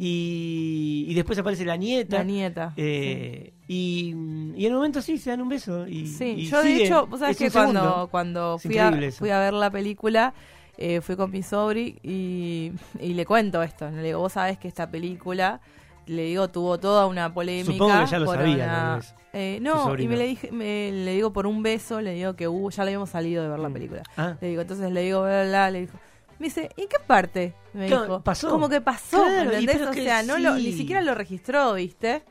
Y, 0.00 1.06
y 1.08 1.14
después 1.14 1.38
aparece 1.38 1.64
la 1.64 1.76
nieta. 1.76 2.18
La 2.18 2.24
nieta. 2.24 2.72
Eh, 2.76 3.52
y, 3.68 4.14
y 4.56 4.66
en 4.66 4.72
un 4.72 4.76
momento 4.78 5.02
sí, 5.02 5.18
se 5.18 5.30
dan 5.30 5.40
un 5.42 5.48
beso. 5.48 5.86
Y, 5.86 6.06
Sí, 6.06 6.46
yo 6.46 6.62
de 6.62 6.84
hecho, 6.84 7.06
vos 7.06 7.20
sabés 7.20 7.40
Es 7.40 7.46
que 7.46 7.50
cuando, 7.50 7.80
segundo. 7.80 8.08
cuando 8.10 8.58
fui 8.58 8.78
a, 8.78 8.92
fui 9.12 9.30
a 9.30 9.38
ver 9.40 9.52
la 9.52 9.70
película, 9.70 10.34
eh, 10.78 11.00
fui 11.00 11.16
con 11.16 11.30
mi 11.30 11.42
sobri 11.42 11.98
y, 12.02 12.72
y 13.00 13.14
le 13.14 13.24
cuento 13.26 13.62
esto. 13.62 13.90
Le 13.90 14.02
digo, 14.02 14.20
vos 14.20 14.32
sabés 14.32 14.58
que 14.58 14.68
esta 14.68 14.90
película, 14.90 15.60
le 16.06 16.24
digo, 16.24 16.48
tuvo 16.48 16.78
toda 16.78 17.06
una 17.06 17.32
polémica. 17.32 17.72
Supongo 17.72 18.04
que 18.04 18.10
ya 18.10 18.18
lo 18.18 18.24
por 18.26 18.36
sabía, 18.36 18.54
una- 18.54 19.00
Eh, 19.36 19.58
no, 19.60 19.98
y 19.98 20.06
me 20.06 20.16
le 20.16 20.26
dije, 20.28 20.52
me- 20.52 20.92
le 20.92 21.10
digo 21.12 21.32
por 21.32 21.46
un 21.48 21.62
beso, 21.62 22.00
le 22.00 22.12
digo 22.14 22.34
que 22.36 22.46
hubo, 22.46 22.70
ya 22.70 22.84
le 22.84 22.90
habíamos 22.90 23.10
salido 23.10 23.42
de 23.42 23.48
ver 23.48 23.58
la 23.58 23.68
Mm. 23.68 23.72
película. 23.72 24.02
Ah. 24.16 24.36
Le 24.40 24.48
digo, 24.48 24.62
entonces 24.62 24.92
le 24.92 25.02
digo, 25.02 25.22
bla, 25.22 25.40
bla, 25.42 25.44
bla, 25.48 25.70
le 25.72 25.80
dijo. 25.82 25.98
Me 26.38 26.46
dice, 26.46 26.70
¿en 26.76 26.88
qué 26.88 26.96
parte? 27.04 27.52
Me 27.72 27.86
Claro, 27.88 28.02
dijo. 28.04 28.20
pasó. 28.22 28.48
Como 28.50 28.68
que 28.68 28.80
pasó, 28.80 29.22
Claro, 29.24 29.50
¿entendés? 29.52 29.82
O 29.88 29.92
sea, 29.92 30.22
no 30.22 30.38
lo, 30.38 30.54
ni 30.54 30.72
siquiera 30.72 31.00
lo 31.02 31.14
registró, 31.14 31.74
¿viste? 31.74 32.22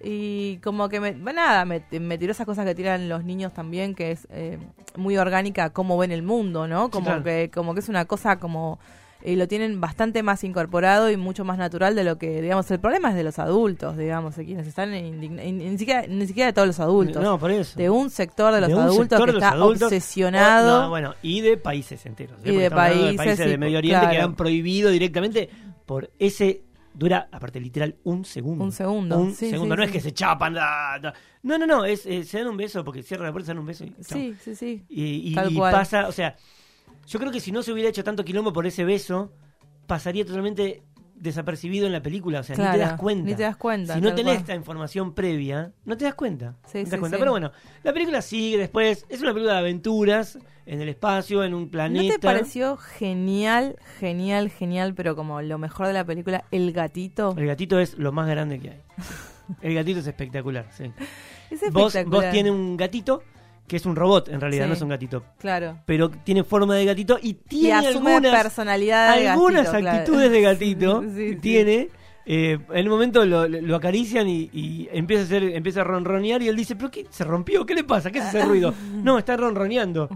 Y 0.00 0.58
como 0.58 0.88
que 0.88 1.00
me, 1.00 1.12
nada, 1.12 1.64
me, 1.64 1.82
me 1.98 2.18
tiró 2.18 2.30
esas 2.30 2.46
cosas 2.46 2.64
que 2.64 2.74
tiran 2.76 3.08
los 3.08 3.24
niños 3.24 3.52
también, 3.52 3.96
que 3.96 4.12
es 4.12 4.28
eh, 4.30 4.58
muy 4.96 5.18
orgánica 5.18 5.70
cómo 5.70 5.98
ven 5.98 6.12
el 6.12 6.22
mundo, 6.22 6.68
¿no? 6.68 6.88
Como 6.90 7.06
claro. 7.06 7.24
que 7.24 7.50
como 7.52 7.74
que 7.74 7.80
es 7.80 7.88
una 7.88 8.04
cosa 8.04 8.38
como 8.38 8.78
eh, 9.22 9.34
lo 9.36 9.48
tienen 9.48 9.80
bastante 9.80 10.22
más 10.22 10.44
incorporado 10.44 11.10
y 11.10 11.16
mucho 11.16 11.44
más 11.44 11.58
natural 11.58 11.94
de 11.94 12.04
lo 12.04 12.18
que, 12.18 12.40
digamos, 12.40 12.70
el 12.70 12.78
problema 12.80 13.10
es 13.10 13.14
de 13.16 13.24
los 13.24 13.38
adultos, 13.38 13.96
digamos, 13.96 14.36
de 14.36 14.44
quienes 14.44 14.66
están 14.66 14.94
indigna- 14.94 15.44
y 15.44 15.52
ni 15.52 15.76
siquiera 15.78 16.06
ni 16.06 16.26
siquiera 16.26 16.46
de 16.46 16.52
todos 16.52 16.68
los 16.68 16.80
adultos, 16.80 17.22
No, 17.22 17.38
por 17.38 17.50
eso. 17.50 17.78
de 17.78 17.90
un 17.90 18.10
sector 18.10 18.54
de 18.54 18.60
los 18.60 18.68
De 18.70 18.74
adultos 18.76 19.18
que 19.20 19.26
los 19.32 19.34
está 19.36 19.50
adultos, 19.50 19.82
obsesionado. 19.84 20.78
o- 20.78 20.82
no, 20.84 20.88
bueno, 20.90 21.14
y 21.22 21.40
de 21.40 21.56
países 21.56 22.04
enteros. 22.06 22.38
¿eh? 22.44 22.52
Y 22.52 22.56
de 22.56 22.70
países, 22.70 23.38
de 23.38 23.50
sí, 23.52 23.58
Medio 23.58 23.78
Oriente 23.78 24.00
que 24.06 24.10
claro. 24.12 24.24
han 24.24 24.34
prohibido 24.36 24.90
directamente 24.90 25.48
por 25.86 26.10
ese. 26.18 26.62
Dura, 26.94 27.28
aparte, 27.30 27.60
literal, 27.60 27.94
un 28.02 28.24
segundo. 28.24 28.64
Un 28.64 28.72
segundo, 28.72 29.18
Un 29.18 29.30
sí, 29.32 29.50
segundo. 29.50 29.74
sí, 29.74 29.78
no 29.78 29.82
es 29.84 29.90
sí. 29.90 29.92
que 29.92 30.00
se 30.00 30.12
chapan. 30.12 30.54
No, 31.44 31.56
no, 31.56 31.64
no. 31.64 31.84
Es, 31.84 32.04
eh, 32.06 32.24
se 32.24 32.38
dan 32.38 32.48
un 32.48 32.56
beso 32.56 32.84
porque 32.84 33.04
cierra 33.04 33.24
la 33.26 33.30
puerta, 33.32 33.46
se 33.46 33.50
dan 33.52 33.60
un 33.60 33.66
beso 33.66 33.84
y. 33.84 33.94
Sí, 34.00 34.34
sí, 34.42 34.56
sí. 34.56 34.84
Y, 34.88 35.30
y- 35.30 35.34
Tal 35.34 35.52
y 35.52 35.54
cual. 35.56 35.72
pasa, 35.72 36.08
o 36.08 36.12
sea, 36.12 36.34
yo 37.08 37.18
creo 37.18 37.32
que 37.32 37.40
si 37.40 37.52
no 37.52 37.62
se 37.62 37.72
hubiera 37.72 37.88
hecho 37.90 38.04
tanto 38.04 38.24
quilombo 38.24 38.52
por 38.52 38.66
ese 38.66 38.84
beso, 38.84 39.32
pasaría 39.86 40.24
totalmente 40.24 40.82
desapercibido 41.14 41.86
en 41.86 41.92
la 41.92 42.02
película. 42.02 42.40
O 42.40 42.42
sea, 42.42 42.54
ni 42.54 42.62
te 42.62 42.68
Claro, 42.68 42.78
das 42.78 43.00
cuenta. 43.00 43.24
ni 43.28 43.34
te 43.34 43.42
das 43.42 43.56
cuenta, 43.56 43.94
Si 43.94 44.00
no 44.00 44.10
tenés 44.14 44.34
cual. 44.34 44.36
esta 44.36 44.54
información 44.54 45.14
previa, 45.14 45.72
no 45.84 45.96
te 45.96 46.04
das 46.04 46.14
cuenta. 46.14 46.54
Sí, 46.66 46.78
no 46.78 46.84
te 46.84 46.84
sí, 46.84 46.90
das 46.90 47.00
cuenta. 47.00 47.16
sí. 47.16 47.20
Pero 47.20 47.30
bueno, 47.32 47.52
la 47.82 47.92
película 47.92 48.22
sigue 48.22 48.58
después. 48.58 49.04
Es 49.08 49.20
una 49.20 49.32
película 49.32 49.54
de 49.54 49.58
aventuras 49.58 50.38
en 50.66 50.80
el 50.82 50.88
espacio, 50.90 51.42
en 51.44 51.54
un 51.54 51.64
¿No 51.64 51.70
planeta. 51.70 52.14
te 52.14 52.18
pareció 52.20 52.76
genial, 52.76 53.76
genial, 53.98 54.50
genial, 54.50 54.94
pero 54.94 55.16
como 55.16 55.40
lo 55.42 55.58
mejor 55.58 55.86
de 55.86 55.94
la 55.94 56.04
película, 56.04 56.44
el 56.50 56.72
gatito? 56.72 57.34
El 57.38 57.46
gatito 57.46 57.80
es 57.80 57.96
lo 57.98 58.12
más 58.12 58.28
grande 58.28 58.60
que 58.60 58.70
hay. 58.70 58.80
El 59.62 59.74
gatito 59.74 60.00
es 60.00 60.06
espectacular, 60.06 60.66
sí. 60.76 60.92
Es 61.50 61.62
Vos, 61.72 61.94
espectacular. 61.94 62.24
vos 62.26 62.30
tienes 62.30 62.52
un 62.52 62.76
gatito 62.76 63.22
que 63.68 63.76
es 63.76 63.86
un 63.86 63.94
robot, 63.94 64.28
en 64.28 64.40
realidad, 64.40 64.64
Sí. 64.64 64.68
no 64.70 64.74
es 64.74 64.82
un 64.82 64.88
gatito. 64.88 65.22
Claro. 65.38 65.78
Pero 65.86 66.10
tiene 66.10 66.42
forma 66.42 66.74
de 66.74 66.84
gatito 66.84 67.18
y 67.22 67.28
Y 67.30 67.34
tiene 67.34 67.74
asume 67.88 68.14
algunas, 68.16 68.42
personalidad 68.42 69.16
de 69.16 69.28
algunas 69.28 69.64
gatito, 69.66 69.78
claro. 69.80 69.98
actitudes 69.98 70.30
de 70.32 70.40
gatito 70.40 71.02
Sí, 71.14 71.28
sí. 71.30 71.36
tiene 71.36 71.88
eh, 72.30 72.58
en 72.74 72.86
un 72.86 72.90
momento 72.92 73.24
lo, 73.24 73.46
lo 73.48 73.76
acarician 73.76 74.28
y, 74.28 74.50
y 74.52 74.88
empieza 74.92 75.22
a 75.22 75.26
hacer 75.26 75.42
empieza 75.44 75.80
a 75.80 75.84
ronronear 75.84 76.42
y 76.42 76.48
él 76.48 76.56
dice 76.56 76.76
pero 76.76 76.90
qué 76.90 77.06
se 77.08 77.24
rompió 77.24 77.64
qué 77.64 77.74
le 77.74 77.84
pasa 77.84 78.10
qué 78.10 78.18
es 78.18 78.26
ese 78.26 78.44
ruido 78.44 78.74
no 79.02 79.16
está 79.18 79.34
ronroneando 79.38 80.10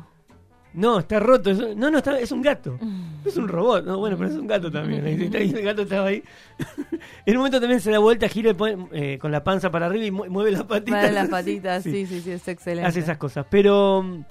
No, 0.74 1.00
está 1.00 1.20
roto. 1.20 1.50
es- 1.50 1.76
no, 1.76 1.90
no, 1.90 1.98
está, 1.98 2.18
es 2.18 2.32
un 2.32 2.40
gato. 2.42 2.78
Es 3.24 3.36
un 3.36 3.46
robot. 3.48 3.84
No, 3.84 3.98
bueno, 3.98 4.16
pero 4.16 4.30
es 4.30 4.36
un 4.36 4.46
gato 4.46 4.70
también. 4.70 5.06
El 5.34 5.62
gato 5.62 5.82
estaba 5.82 6.08
ahí. 6.08 6.22
en 7.26 7.32
un 7.34 7.38
momento 7.38 7.60
también 7.60 7.80
se 7.80 7.90
da 7.90 7.98
vuelta, 7.98 8.28
gira 8.28 8.50
y 8.50 8.54
pone, 8.54 8.86
eh, 8.92 9.18
con 9.18 9.30
la 9.30 9.44
panza 9.44 9.70
para 9.70 9.86
arriba 9.86 10.04
y 10.06 10.10
mu- 10.10 10.26
mueve 10.30 10.50
las 10.52 10.64
patitas. 10.64 11.00
Para 11.00 11.12
las 11.12 11.28
patitas, 11.30 11.82
Sí. 11.82 11.90
sí, 11.92 12.06
sí, 12.06 12.20
sí, 12.22 12.30
es 12.32 12.48
excelente. 12.48 12.88
Hace 12.88 13.00
esas 13.00 13.18
cosas. 13.18 13.46
Pero 13.50 14.02
mm, 14.02 14.24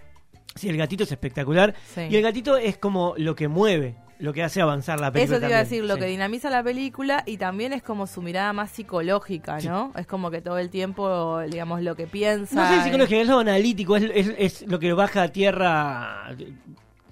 sí, 0.55 0.69
el 0.69 0.77
gatito 0.77 1.03
es 1.03 1.11
espectacular. 1.11 1.75
Sí. 1.93 2.01
Y 2.09 2.15
el 2.15 2.23
gatito 2.23 2.57
es 2.57 2.77
como 2.77 3.13
lo 3.17 3.35
que 3.35 3.47
mueve, 3.47 3.95
lo 4.21 4.33
que 4.33 4.43
hace 4.43 4.61
avanzar 4.61 4.99
la 4.99 5.11
película. 5.11 5.37
Eso 5.37 5.41
te 5.45 5.49
iba 5.49 5.57
a 5.59 5.63
decir, 5.63 5.83
lo 5.83 5.95
Sí. 5.95 6.01
que 6.01 6.05
dinamiza 6.07 6.49
la 6.49 6.63
película 6.63 7.23
y 7.25 7.37
también 7.37 7.73
es 7.73 7.81
como 7.83 8.05
su 8.07 8.21
mirada 8.21 8.53
más 8.53 8.69
psicológica, 8.71 9.57
¿no? 9.59 9.91
Es 9.97 10.05
como 10.07 10.29
que 10.31 10.41
todo 10.41 10.57
el 10.59 10.69
tiempo, 10.69 11.39
digamos, 11.41 11.81
lo 11.81 11.95
que 11.95 12.07
piensa. 12.07 12.55
No 12.55 12.67
sé 12.67 12.73
si 12.75 12.79
eh, 12.79 12.83
psicología, 12.85 13.21
es 13.21 13.27
lo 13.27 13.39
analítico, 13.39 13.95
es, 13.97 14.03
es- 14.13 14.35
es 14.37 14.67
lo 14.69 14.79
que 14.79 14.93
baja 14.93 15.23
a 15.23 15.27
tierra, 15.29 16.35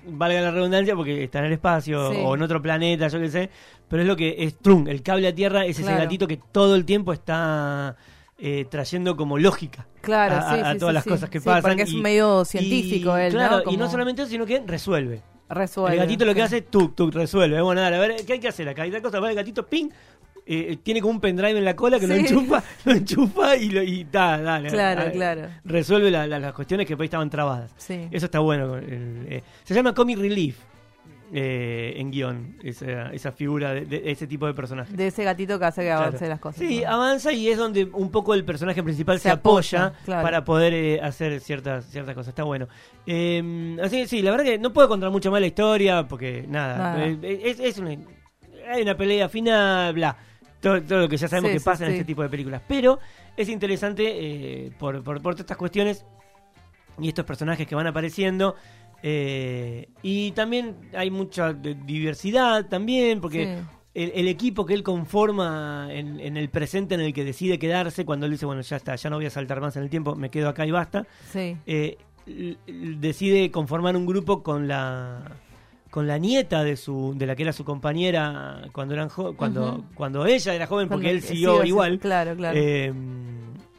valga 0.08 0.42
la 0.42 0.52
redundancia, 0.52 0.96
porque 0.96 1.24
está 1.24 1.40
en 1.40 1.46
el 1.46 1.54
espacio 1.54 2.12
Sí. 2.12 2.18
o 2.24 2.36
en 2.36 2.42
otro 2.42 2.62
planeta, 2.62 3.08
yo 3.08 3.20
qué 3.20 3.30
sé, 3.30 3.50
pero 3.88 4.04
es 4.04 4.08
lo 4.08 4.16
que 4.16 4.36
es 4.40 4.58
Trun, 4.58 4.88
el 4.88 5.02
cable 5.04 5.28
a 5.28 5.36
tierra 5.36 5.66
es 5.66 5.80
ese 5.80 5.92
gatito 5.94 6.28
que 6.28 6.40
todo 6.52 6.76
el 6.76 6.86
tiempo 6.86 7.12
está 7.14 7.96
eh, 8.42 8.66
trayendo 8.70 9.18
como 9.18 9.38
lógica 9.38 9.86
Claro, 10.02 10.36
a, 10.36 10.38
a- 10.52 10.56
sí, 10.56 10.62
a 10.64 10.72
sí, 10.74 10.80
todas 10.80 10.94
las 10.94 11.04
cosas 11.04 11.30
que 11.30 11.42
pasan. 11.42 11.62
porque 11.62 11.82
es 11.84 11.92
y- 11.92 11.98
medio 12.02 12.44
y- 12.44 12.46
científico 12.46 13.18
él, 13.18 13.34
claro, 13.34 13.64
¿no? 13.66 13.72
Y 13.72 13.76
no 13.78 13.90
solamente 13.90 14.22
eso, 14.22 14.32
sino 14.32 14.46
que 14.46 14.64
resuelve. 14.66 15.22
Resuelve. 15.50 15.96
El 15.96 16.00
gatito 16.04 16.26
lo 16.26 16.36
que 16.36 16.42
hace, 16.44 16.62
tuk, 16.62 16.96
tuk, 16.96 17.14
resuelve. 17.14 17.62
Bueno, 17.62 17.82
dale, 17.82 17.96
a 17.96 18.00
ver, 18.00 18.16
¿qué 18.26 18.34
hay 18.34 18.40
que 18.40 18.48
hacer 18.48 18.70
acá? 18.70 18.86
Y 18.86 18.92
tal 18.92 19.02
cosa, 19.02 19.20
va 19.20 19.30
el 19.30 19.36
gatito, 19.36 19.66
ping, 19.66 19.90
eh, 20.46 20.78
tiene 20.84 21.02
como 21.02 21.14
un 21.14 21.20
pendrive 21.22 21.58
en 21.58 21.66
la 21.66 21.76
cola 21.76 22.00
que 22.00 22.08
lo 22.08 22.16
enchufa, 22.16 22.64
lo 22.86 22.92
enchufa 22.94 23.56
y, 23.58 23.70
lo, 23.70 23.82
y 23.84 24.04
da, 24.12 24.38
dale. 24.40 24.70
Claro, 24.70 25.12
claro. 25.12 25.48
Resuelve 25.66 26.10
la- 26.12 26.26
la- 26.28 26.40
las 26.40 26.54
cuestiones 26.54 26.86
que 26.88 26.96
por 26.96 27.04
ahí 27.04 27.08
estaban 27.08 27.30
trabadas. 27.30 27.72
Sí. 27.78 28.08
Eso 28.12 28.26
está 28.26 28.40
bueno. 28.40 28.78
el- 28.78 29.26
eh, 29.30 29.44
se 29.64 29.74
llama 29.74 29.94
Comic 29.94 30.18
Relief 30.20 30.58
eh, 31.32 31.94
en 31.98 32.10
guion, 32.12 32.58
esa, 32.64 33.12
esa 33.14 33.32
figura 33.32 33.74
de, 33.74 33.86
de 33.86 34.10
ese 34.12 34.26
tipo 34.28 34.48
de 34.48 34.54
personaje. 34.54 34.92
De 34.94 35.08
ese 35.08 35.24
gatito 35.24 35.60
que 35.60 35.66
hace 35.66 35.82
que 35.82 35.88
Claro. 35.88 36.04
avance 36.06 36.28
las 36.28 36.40
cosas. 36.40 36.60
Sí, 36.60 36.82
¿no? 36.82 36.90
avanza 36.92 37.32
y 37.32 37.50
es 37.50 37.58
donde 37.58 37.84
un 37.86 38.10
poco 38.10 38.34
el 38.34 38.44
personaje 38.44 38.82
principal 38.82 39.18
se, 39.18 39.24
Se 39.24 39.30
apoya, 39.30 39.86
apoya, 39.86 40.00
claro. 40.06 40.24
para 40.24 40.44
poder 40.46 40.74
eh, 40.74 41.00
hacer 41.02 41.40
ciertas 41.40 41.86
ciertas 41.86 42.16
cosas. 42.16 42.30
Está 42.30 42.44
bueno. 42.44 42.68
Eh, 43.06 43.78
así 43.84 43.98
que 44.02 44.08
sí, 44.08 44.22
la 44.22 44.32
verdad 44.32 44.46
que 44.46 44.58
no 44.58 44.74
puedo 44.74 44.88
contar 44.88 45.12
mucho 45.12 45.30
más 45.32 45.40
la 45.42 45.48
historia 45.48 46.08
porque 46.08 46.46
nada, 46.48 46.78
Nada. 46.78 47.06
eh, 47.06 47.42
es, 47.46 47.60
es 47.60 47.78
una, 47.78 47.92
hay 48.72 48.82
una 48.82 48.96
pelea 48.98 49.30
final, 49.30 49.94
bla. 49.94 50.18
Todo, 50.60 50.82
todo 50.82 51.00
lo 51.02 51.08
que 51.10 51.16
ya 51.18 51.28
sabemos 51.28 51.50
Sí, 51.52 51.56
que 51.56 51.60
sí, 51.60 51.66
pasa 51.66 51.86
en 51.86 51.92
este 51.94 52.04
tipo 52.06 52.22
de 52.22 52.30
películas. 52.30 52.62
Pero 52.68 53.00
es 53.38 53.48
interesante 53.50 54.72
por, 54.78 55.02
por, 55.04 55.22
por 55.22 55.34
todas 55.36 55.40
estas 55.42 55.58
cuestiones 55.58 56.06
y 57.00 57.08
estos 57.08 57.24
personajes 57.24 57.66
que 57.68 57.76
van 57.76 57.88
apareciendo. 57.88 58.56
Eh, 59.04 59.90
y 60.04 60.32
también 60.32 60.76
hay 60.94 61.10
mucha 61.12 61.54
diversidad 61.54 62.68
también, 62.68 63.22
porque 63.22 63.46
Sí. 63.46 63.64
el, 63.94 64.12
el 64.16 64.28
equipo 64.28 64.66
que 64.66 64.74
él 64.74 64.84
conforma 64.84 65.88
en, 65.92 66.20
en 66.20 66.38
el 66.38 66.50
presente 66.50 66.96
en 66.96 67.02
el 67.02 67.14
que 67.14 67.24
decide 67.24 67.58
quedarse, 67.60 68.06
cuando 68.06 68.26
él 68.26 68.32
dice, 68.34 68.46
bueno, 68.46 68.62
ya 68.62 68.76
está, 68.78 68.96
ya 68.96 69.10
no 69.10 69.16
voy 69.18 69.26
a 69.26 69.30
saltar 69.30 69.62
más 69.62 69.76
en 69.78 69.84
el 69.84 69.90
tiempo, 69.90 70.16
me 70.16 70.30
quedo 70.30 70.50
acá 70.50 70.66
y 70.66 70.72
basta, 70.72 71.06
Sí. 71.32 71.58
eh, 71.66 71.98
decide 72.68 73.52
conformar 73.52 73.96
un 73.98 74.06
grupo 74.06 74.44
con 74.44 74.68
la 74.68 75.24
con 75.90 76.06
la 76.06 76.20
nieta 76.20 76.64
de 76.64 76.78
su 76.78 77.16
de 77.18 77.26
la 77.26 77.36
que 77.36 77.42
era 77.42 77.52
su 77.54 77.64
compañera 77.66 78.62
cuando 78.74 78.94
eran 78.94 79.10
jo- 79.10 79.36
cuando 79.36 79.86
cuando 79.96 80.26
ella 80.28 80.54
era 80.54 80.68
joven 80.68 80.88
porque 80.88 81.06
Cuando- 81.08 81.18
él 81.18 81.24
siguió 81.24 81.62
sí, 81.64 81.70
igual 81.70 81.98
Claro, 81.98 82.36
claro. 82.36 82.56
eh, 82.56 82.94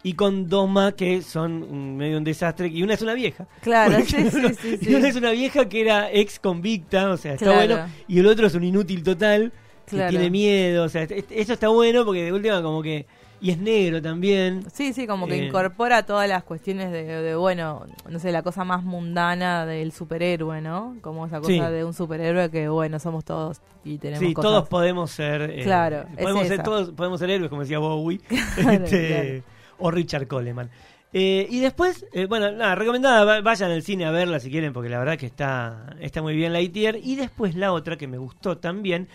y 0.02 0.14
con 0.14 0.48
dos 0.48 0.68
más 0.68 0.94
que 0.94 1.20
son 1.22 1.62
un- 1.62 1.96
medio 1.96 2.16
un 2.18 2.24
desastre 2.24 2.68
y 2.68 2.82
una 2.82 2.94
es 2.94 3.02
una 3.02 3.12
vieja 3.14 3.46
claro, 3.60 3.98
sí, 4.06 4.30
sí, 4.30 4.36
uno- 4.36 4.48
sí, 4.60 4.78
y 4.80 4.84
sí. 4.86 4.94
una 4.94 5.08
es 5.08 5.16
una 5.16 5.30
vieja 5.32 5.68
que 5.68 5.80
era 5.82 6.10
ex 6.10 6.38
convicta, 6.38 7.10
o 7.10 7.16
sea, 7.16 7.34
está 7.34 7.44
Claro. 7.46 7.74
bueno. 7.76 7.92
Y 8.08 8.18
el 8.20 8.26
otro 8.26 8.46
es 8.46 8.54
un 8.54 8.64
inútil 8.64 9.02
total, 9.02 9.52
que 9.86 9.96
Claro. 9.96 10.10
tiene 10.10 10.30
miedo, 10.30 10.84
o 10.84 10.88
sea, 10.88 11.02
eso 11.02 11.52
está 11.52 11.68
bueno 11.68 12.04
porque 12.04 12.24
de 12.24 12.32
última 12.32 12.62
como 12.62 12.82
que... 12.82 13.06
Y 13.42 13.50
es 13.52 13.58
negro 13.58 14.02
también. 14.02 14.64
Sí, 14.70 14.92
sí, 14.92 15.06
como 15.06 15.26
que 15.26 15.34
Eh, 15.36 15.46
incorpora 15.46 16.02
todas 16.04 16.28
las 16.28 16.44
cuestiones 16.44 16.92
de, 16.92 17.04
de, 17.04 17.34
bueno, 17.34 17.86
no 18.06 18.18
sé, 18.18 18.32
la 18.32 18.42
cosa 18.42 18.64
más 18.64 18.82
mundana 18.84 19.64
del 19.64 19.92
superhéroe, 19.92 20.60
¿no? 20.60 20.96
Como 21.00 21.24
esa 21.26 21.38
cosa 21.40 21.50
Sí. 21.50 21.58
de 21.58 21.82
un 21.82 21.94
superhéroe 21.94 22.50
que, 22.50 22.68
bueno, 22.68 22.98
somos 22.98 23.24
todos 23.24 23.62
y 23.82 23.96
tenemos 23.96 24.20
Sí, 24.28 24.34
cosas. 24.34 24.50
todos 24.50 24.68
podemos 24.68 25.10
ser... 25.10 25.40
eh, 25.42 25.62
Claro, 25.64 26.04
es 26.18 26.22
podemos 26.22 26.42
ser, 26.42 26.52
esa. 26.52 26.62
todos 26.62 26.90
podemos 26.90 27.18
ser 27.18 27.30
héroes, 27.30 27.48
como 27.48 27.62
decía 27.62 27.78
Bowie. 27.78 28.20
Claro, 28.56 28.84
este, 28.84 29.42
O 29.80 29.90
Richard 29.90 30.26
Coleman. 30.26 30.70
Eh, 31.12 31.46
y 31.50 31.58
después, 31.58 32.06
eh, 32.12 32.26
bueno, 32.26 32.52
nada, 32.52 32.76
recomendada, 32.76 33.24
va- 33.24 33.40
vayan 33.40 33.72
al 33.72 33.82
cine 33.82 34.04
a 34.06 34.12
verla 34.12 34.38
si 34.38 34.48
quieren, 34.50 34.72
porque 34.72 34.88
la 34.88 34.98
verdad 35.00 35.18
que 35.18 35.26
está, 35.26 35.96
está 36.00 36.22
muy 36.22 36.36
bien 36.36 36.52
Lightyear. 36.52 36.96
Y 37.02 37.16
después 37.16 37.56
la 37.56 37.72
otra 37.72 37.96
que 37.96 38.06
me 38.06 38.16
gustó 38.18 38.58
también, 38.58 39.08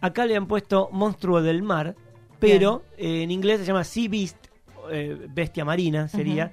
acá 0.00 0.26
le 0.26 0.36
han 0.36 0.46
puesto 0.46 0.88
Monstruo 0.92 1.42
del 1.42 1.62
Mar, 1.62 1.96
pero 2.38 2.84
eh, 2.96 3.22
en 3.24 3.30
inglés 3.32 3.58
se 3.60 3.66
llama 3.66 3.82
Sea 3.82 4.08
Beast, 4.08 4.36
eh, 4.92 5.26
Bestia 5.28 5.64
Marina 5.64 6.06
sería. 6.06 6.52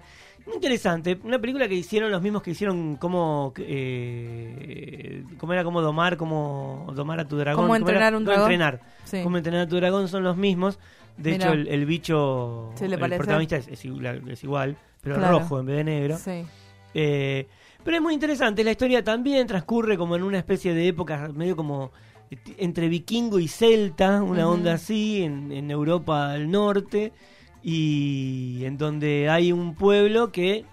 Interesante, 0.54 1.20
una 1.26 1.40
película 1.40 1.68
que 1.68 1.76
hicieron 1.76 2.10
los 2.10 2.22
mismos 2.22 2.42
que 2.42 2.52
hicieron 2.52 2.96
como 2.96 3.54
eh, 3.58 5.24
cómo 5.38 5.54
era 5.54 5.64
como 5.64 5.82
domar, 5.82 6.18
como 6.18 6.88
domar 6.96 7.20
a 7.20 7.28
tu 7.28 7.38
dragón, 7.38 7.66
Cómo 7.66 7.76
era? 7.76 7.82
entrenar 7.84 8.16
un 8.16 8.24
No, 8.24 8.32
dragón. 8.32 8.52
entrenar. 8.52 8.80
Sí. 9.04 9.22
Cómo 9.24 9.38
entrenar 9.38 9.62
a 9.62 9.68
tu 9.68 9.76
dragón 9.76 10.08
son 10.08 10.24
los 10.24 10.38
mismos. 10.38 10.80
De 11.18 11.32
Mirá. 11.32 11.46
hecho, 11.46 11.54
el, 11.54 11.68
el 11.68 11.86
bicho, 11.86 12.72
Sí, 12.76 12.88
¿le 12.88 12.96
el 12.96 13.00
parece? 13.00 13.18
protagonista 13.18 13.58
es, 13.58 13.68
es 13.68 13.84
igual, 13.86 14.24
es 14.30 14.44
igual, 14.44 14.78
pero 15.02 15.16
Claro. 15.16 15.40
rojo 15.40 15.60
en 15.60 15.66
vez 15.66 15.78
de 15.78 15.84
negro. 15.84 16.18
Sí. 16.18 16.46
Eh, 16.94 17.48
pero 17.84 17.98
es 17.98 18.04
muy 18.04 18.14
interesante. 18.14 18.64
La 18.64 18.72
historia 18.72 19.04
también 19.04 19.48
transcurre 19.48 19.98
como 19.98 20.16
en 20.16 20.24
una 20.24 20.38
especie 20.38 20.74
de 20.74 20.88
época 20.88 21.30
medio 21.34 21.56
como 21.56 21.92
eh, 22.30 22.38
entre 22.58 22.88
vikingo 22.88 23.40
y 23.40 23.48
celta, 23.48 24.22
una 24.22 24.46
Ujú. 24.46 24.56
onda 24.56 24.74
así, 24.74 25.24
en, 25.24 25.52
en 25.52 25.72
Europa 25.72 26.34
del 26.34 26.52
Norte, 26.52 27.14
y 27.64 28.64
en 28.66 28.78
donde 28.78 29.30
hay 29.30 29.52
un 29.52 29.76
pueblo 29.76 30.32
que 30.32 30.66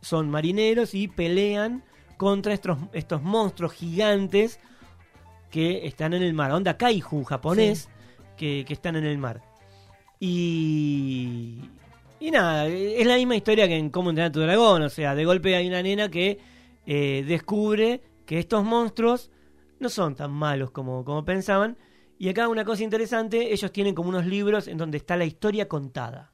son 0.00 0.30
marineros 0.30 0.94
y 0.94 1.08
pelean 1.08 1.82
contra 2.16 2.52
estos, 2.54 2.78
estos 2.92 3.22
monstruos 3.22 3.72
gigantes 3.72 4.60
que 5.50 5.86
están 5.86 6.14
en 6.14 6.22
el 6.22 6.34
mar. 6.34 6.52
Onda 6.52 6.76
kaiju 6.76 7.24
japonés 7.24 7.88
que, 8.36 8.64
que 8.66 8.72
están 8.72 8.96
en 8.96 9.04
el 9.04 9.18
mar. 9.18 9.42
Y, 10.20 11.60
y 12.20 12.30
nada, 12.30 12.66
es 12.66 13.06
la 13.06 13.16
misma 13.16 13.36
historia 13.36 13.68
que 13.68 13.76
en 13.76 13.90
Cómo 13.90 14.10
entrenar 14.10 14.30
a 14.30 14.32
tu 14.32 14.40
dragón. 14.40 14.82
O 14.82 14.88
sea, 14.88 15.14
de 15.14 15.24
golpe 15.24 15.54
hay 15.56 15.68
una 15.68 15.82
nena 15.82 16.10
que 16.10 16.38
eh, 16.86 17.24
descubre 17.26 18.02
que 18.26 18.38
estos 18.38 18.64
monstruos 18.64 19.30
no 19.80 19.88
son 19.88 20.14
tan 20.14 20.30
malos 20.32 20.70
como, 20.70 21.04
como 21.04 21.24
pensaban. 21.24 21.76
Y 22.18 22.28
acá 22.28 22.48
una 22.48 22.64
cosa 22.64 22.82
interesante, 22.82 23.52
ellos 23.52 23.70
tienen 23.72 23.94
como 23.94 24.08
unos 24.08 24.26
libros 24.26 24.66
en 24.68 24.76
donde 24.76 24.98
está 24.98 25.16
la 25.16 25.24
historia 25.24 25.68
contada. 25.68 26.32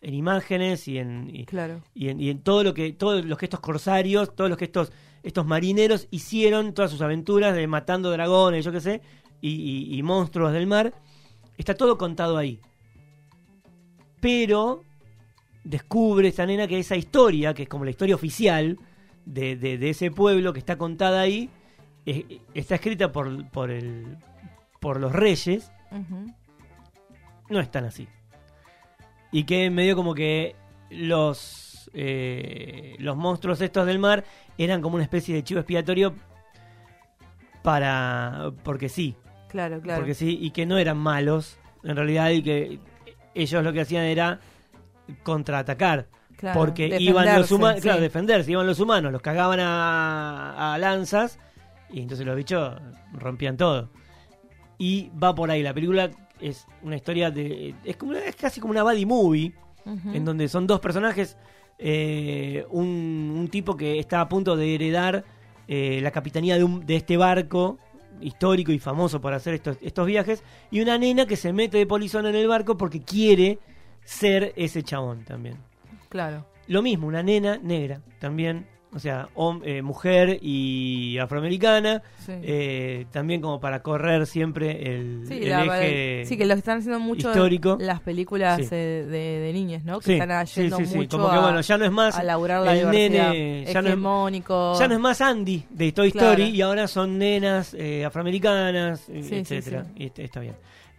En 0.00 0.14
imágenes 0.14 0.88
y 0.88 0.98
en, 0.98 1.30
y, 1.32 1.44
Claro. 1.44 1.80
y 1.94 2.08
en, 2.08 2.20
y 2.20 2.28
en 2.30 2.42
todo 2.42 2.64
lo 2.64 2.74
que 2.74 2.92
todos 2.92 3.24
los 3.24 3.38
que 3.38 3.46
estos 3.46 3.60
corsarios, 3.60 4.34
todos 4.34 4.50
los 4.50 4.58
que 4.58 4.64
estos 4.64 4.90
estos 5.22 5.46
marineros 5.46 6.08
hicieron, 6.10 6.74
todas 6.74 6.90
sus 6.90 7.00
aventuras 7.00 7.54
de 7.54 7.68
matando 7.68 8.10
dragones, 8.10 8.64
yo 8.64 8.72
qué 8.72 8.80
sé, 8.80 9.00
y, 9.40 9.50
y- 9.50 9.96
y 9.96 10.02
monstruos 10.02 10.52
del 10.52 10.66
mar, 10.66 10.92
está 11.56 11.74
todo 11.76 11.96
contado 11.96 12.36
ahí. 12.36 12.58
Pero 14.22 14.84
descubre 15.64 16.28
esta 16.28 16.46
nena 16.46 16.66
que 16.68 16.78
esa 16.78 16.94
historia, 16.96 17.52
que 17.54 17.64
es 17.64 17.68
como 17.68 17.84
la 17.84 17.90
historia 17.90 18.14
oficial 18.14 18.78
de, 19.26 19.56
de- 19.56 19.76
de 19.78 19.90
ese 19.90 20.10
pueblo 20.12 20.52
que 20.52 20.60
está 20.60 20.78
contada 20.78 21.20
ahí, 21.20 21.50
eh, 22.06 22.38
está 22.54 22.76
escrita 22.76 23.10
por, 23.12 23.48
por, 23.50 23.70
el, 23.72 24.16
por 24.80 24.98
los 25.00 25.10
reyes, 25.12 25.70
no 27.50 27.58
es 27.60 27.70
tan 27.70 27.84
así. 27.84 28.06
Y 29.32 29.42
que 29.44 29.68
medio 29.70 29.96
como 29.96 30.14
que 30.14 30.54
los, 30.90 31.90
eh, 31.92 32.94
los 32.98 33.16
monstruos 33.16 33.60
estos 33.60 33.86
del 33.86 33.98
mar 33.98 34.24
eran 34.56 34.82
como 34.82 34.94
una 34.94 35.04
especie 35.04 35.34
de 35.34 35.42
chivo 35.42 35.58
expiatorio 35.60 36.14
para... 37.62 38.52
porque 38.62 38.88
sí, 38.88 39.16
Claro, 39.48 39.80
claro. 39.80 40.00
porque 40.00 40.14
sí, 40.14 40.38
y 40.40 40.50
que 40.50 40.64
no 40.64 40.78
eran 40.78 40.96
malos, 40.96 41.58
en 41.84 41.94
realidad, 41.96 42.30
y 42.30 42.42
que 42.42 42.78
ellos 43.34 43.62
lo 43.64 43.72
que 43.72 43.80
hacían 43.82 44.04
era 44.04 44.40
contraatacar. 45.22 46.06
Claro, 46.36 46.58
porque 46.58 46.88
iban 46.98 47.24
los 47.38 47.52
humanos, 47.52 47.76
sí. 47.76 47.82
claro, 47.82 48.00
defenderse, 48.00 48.50
iban 48.50 48.66
los 48.66 48.80
humanos, 48.80 49.12
los 49.12 49.22
cagaban 49.22 49.60
a, 49.60 50.74
a 50.74 50.78
lanzas 50.78 51.38
y 51.90 52.00
entonces 52.00 52.26
los 52.26 52.34
bichos 52.34 52.74
rompían 53.12 53.56
todo. 53.56 53.90
Y 54.78 55.10
va 55.22 55.34
por 55.34 55.50
ahí, 55.50 55.62
la 55.62 55.72
película 55.72 56.10
es 56.40 56.66
una 56.82 56.96
historia 56.96 57.30
de... 57.30 57.74
es, 57.84 57.96
como, 57.96 58.14
es 58.14 58.34
casi 58.34 58.60
como 58.60 58.72
una 58.72 58.82
buddy 58.82 59.06
movie, 59.06 59.52
en 59.84 60.24
donde 60.24 60.48
son 60.48 60.66
dos 60.66 60.80
personajes, 60.80 61.36
eh, 61.78 62.66
un, 62.70 63.34
un 63.36 63.48
tipo 63.48 63.76
que 63.76 63.98
está 64.00 64.20
a 64.20 64.28
punto 64.28 64.56
de 64.56 64.74
heredar 64.74 65.24
eh, 65.68 66.00
la 66.02 66.10
capitanía 66.10 66.56
de, 66.56 66.64
un- 66.64 66.84
de 66.86 66.96
este 66.96 67.16
barco 67.16 67.78
histórico 68.20 68.72
y 68.72 68.78
famoso 68.78 69.20
por 69.20 69.34
hacer 69.34 69.54
estos, 69.54 69.76
estos 69.80 70.06
viajes, 70.06 70.42
y 70.70 70.80
una 70.80 70.98
nena 70.98 71.26
que 71.26 71.36
se 71.36 71.52
mete 71.52 71.78
de 71.78 71.86
polizón 71.86 72.26
en 72.26 72.34
el 72.34 72.48
barco 72.48 72.76
porque 72.76 73.02
quiere 73.02 73.58
ser 74.04 74.52
ese 74.56 74.82
chabón 74.82 75.24
también. 75.24 75.56
Claro. 76.08 76.46
Lo 76.66 76.82
mismo, 76.82 77.06
una 77.06 77.22
nena 77.22 77.58
negra 77.58 78.00
también, 78.20 78.66
o 78.94 78.98
sea, 78.98 79.28
hom- 79.34 79.62
eh, 79.64 79.80
mujer 79.80 80.38
y 80.42 81.16
afroamericana, 81.18 82.02
Sí. 82.26 82.32
eh, 82.42 83.06
también 83.10 83.40
como 83.40 83.58
para 83.58 83.80
correr 83.82 84.26
siempre 84.26 84.94
el, 84.94 85.24
Sí, 85.26 85.38
el 85.42 85.48
la- 85.48 85.82
eje 85.82 86.26
sí, 86.26 86.36
que 86.36 86.44
lo 86.44 86.54
que 86.54 86.58
están 86.58 86.78
haciendo 86.78 87.00
mucho 87.00 87.30
histórico. 87.30 87.78
las 87.80 88.00
películas 88.00 88.58
Sí. 88.60 88.68
eh, 88.70 89.06
de, 89.08 89.40
de 89.40 89.52
niñas, 89.54 89.84
¿no? 89.84 89.98
Que 90.00 90.18
están 90.18 90.44
yendo 90.46 90.78
mucho 90.80 91.16
como 91.18 91.30
que 91.30 91.36
a, 91.36 91.40
bueno, 91.40 91.60
ya 91.62 91.78
no 91.78 91.84
es 91.86 91.90
más 91.92 92.18
a 92.18 92.22
laburar 92.22 92.62
la 92.62 92.76
el 92.76 92.90
nene, 92.90 93.16
ya 93.16 93.28
no 93.28 93.32
es-. 93.32 93.72
Ya 94.78 94.88
no 94.88 94.94
es 94.94 95.00
más 95.00 95.20
Andy 95.20 95.64
de 95.70 95.92
Toy 95.92 96.12
Claro. 96.12 96.32
Story 96.32 96.50
y 96.50 96.60
ahora 96.60 96.86
son 96.86 97.16
nenas 97.18 97.74
eh, 97.78 98.04
afroamericanas, 98.04 99.08
eh, 99.08 99.20
etcétera. 99.40 99.86
Y 99.96 100.12
está- 100.14 100.40
bien. 100.40 100.54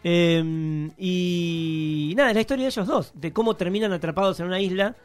Eh, 0.06 0.90
y 0.98 2.14
nada, 2.18 2.30
es 2.30 2.36
la 2.36 2.42
historia 2.42 2.64
de 2.64 2.70
ellos 2.70 2.88
dos, 2.88 3.12
de 3.16 3.32
cómo 3.32 3.56
terminan 3.56 3.94
atrapados 3.94 4.40
en 4.40 4.48
una 4.48 4.60
isla, 4.60 4.96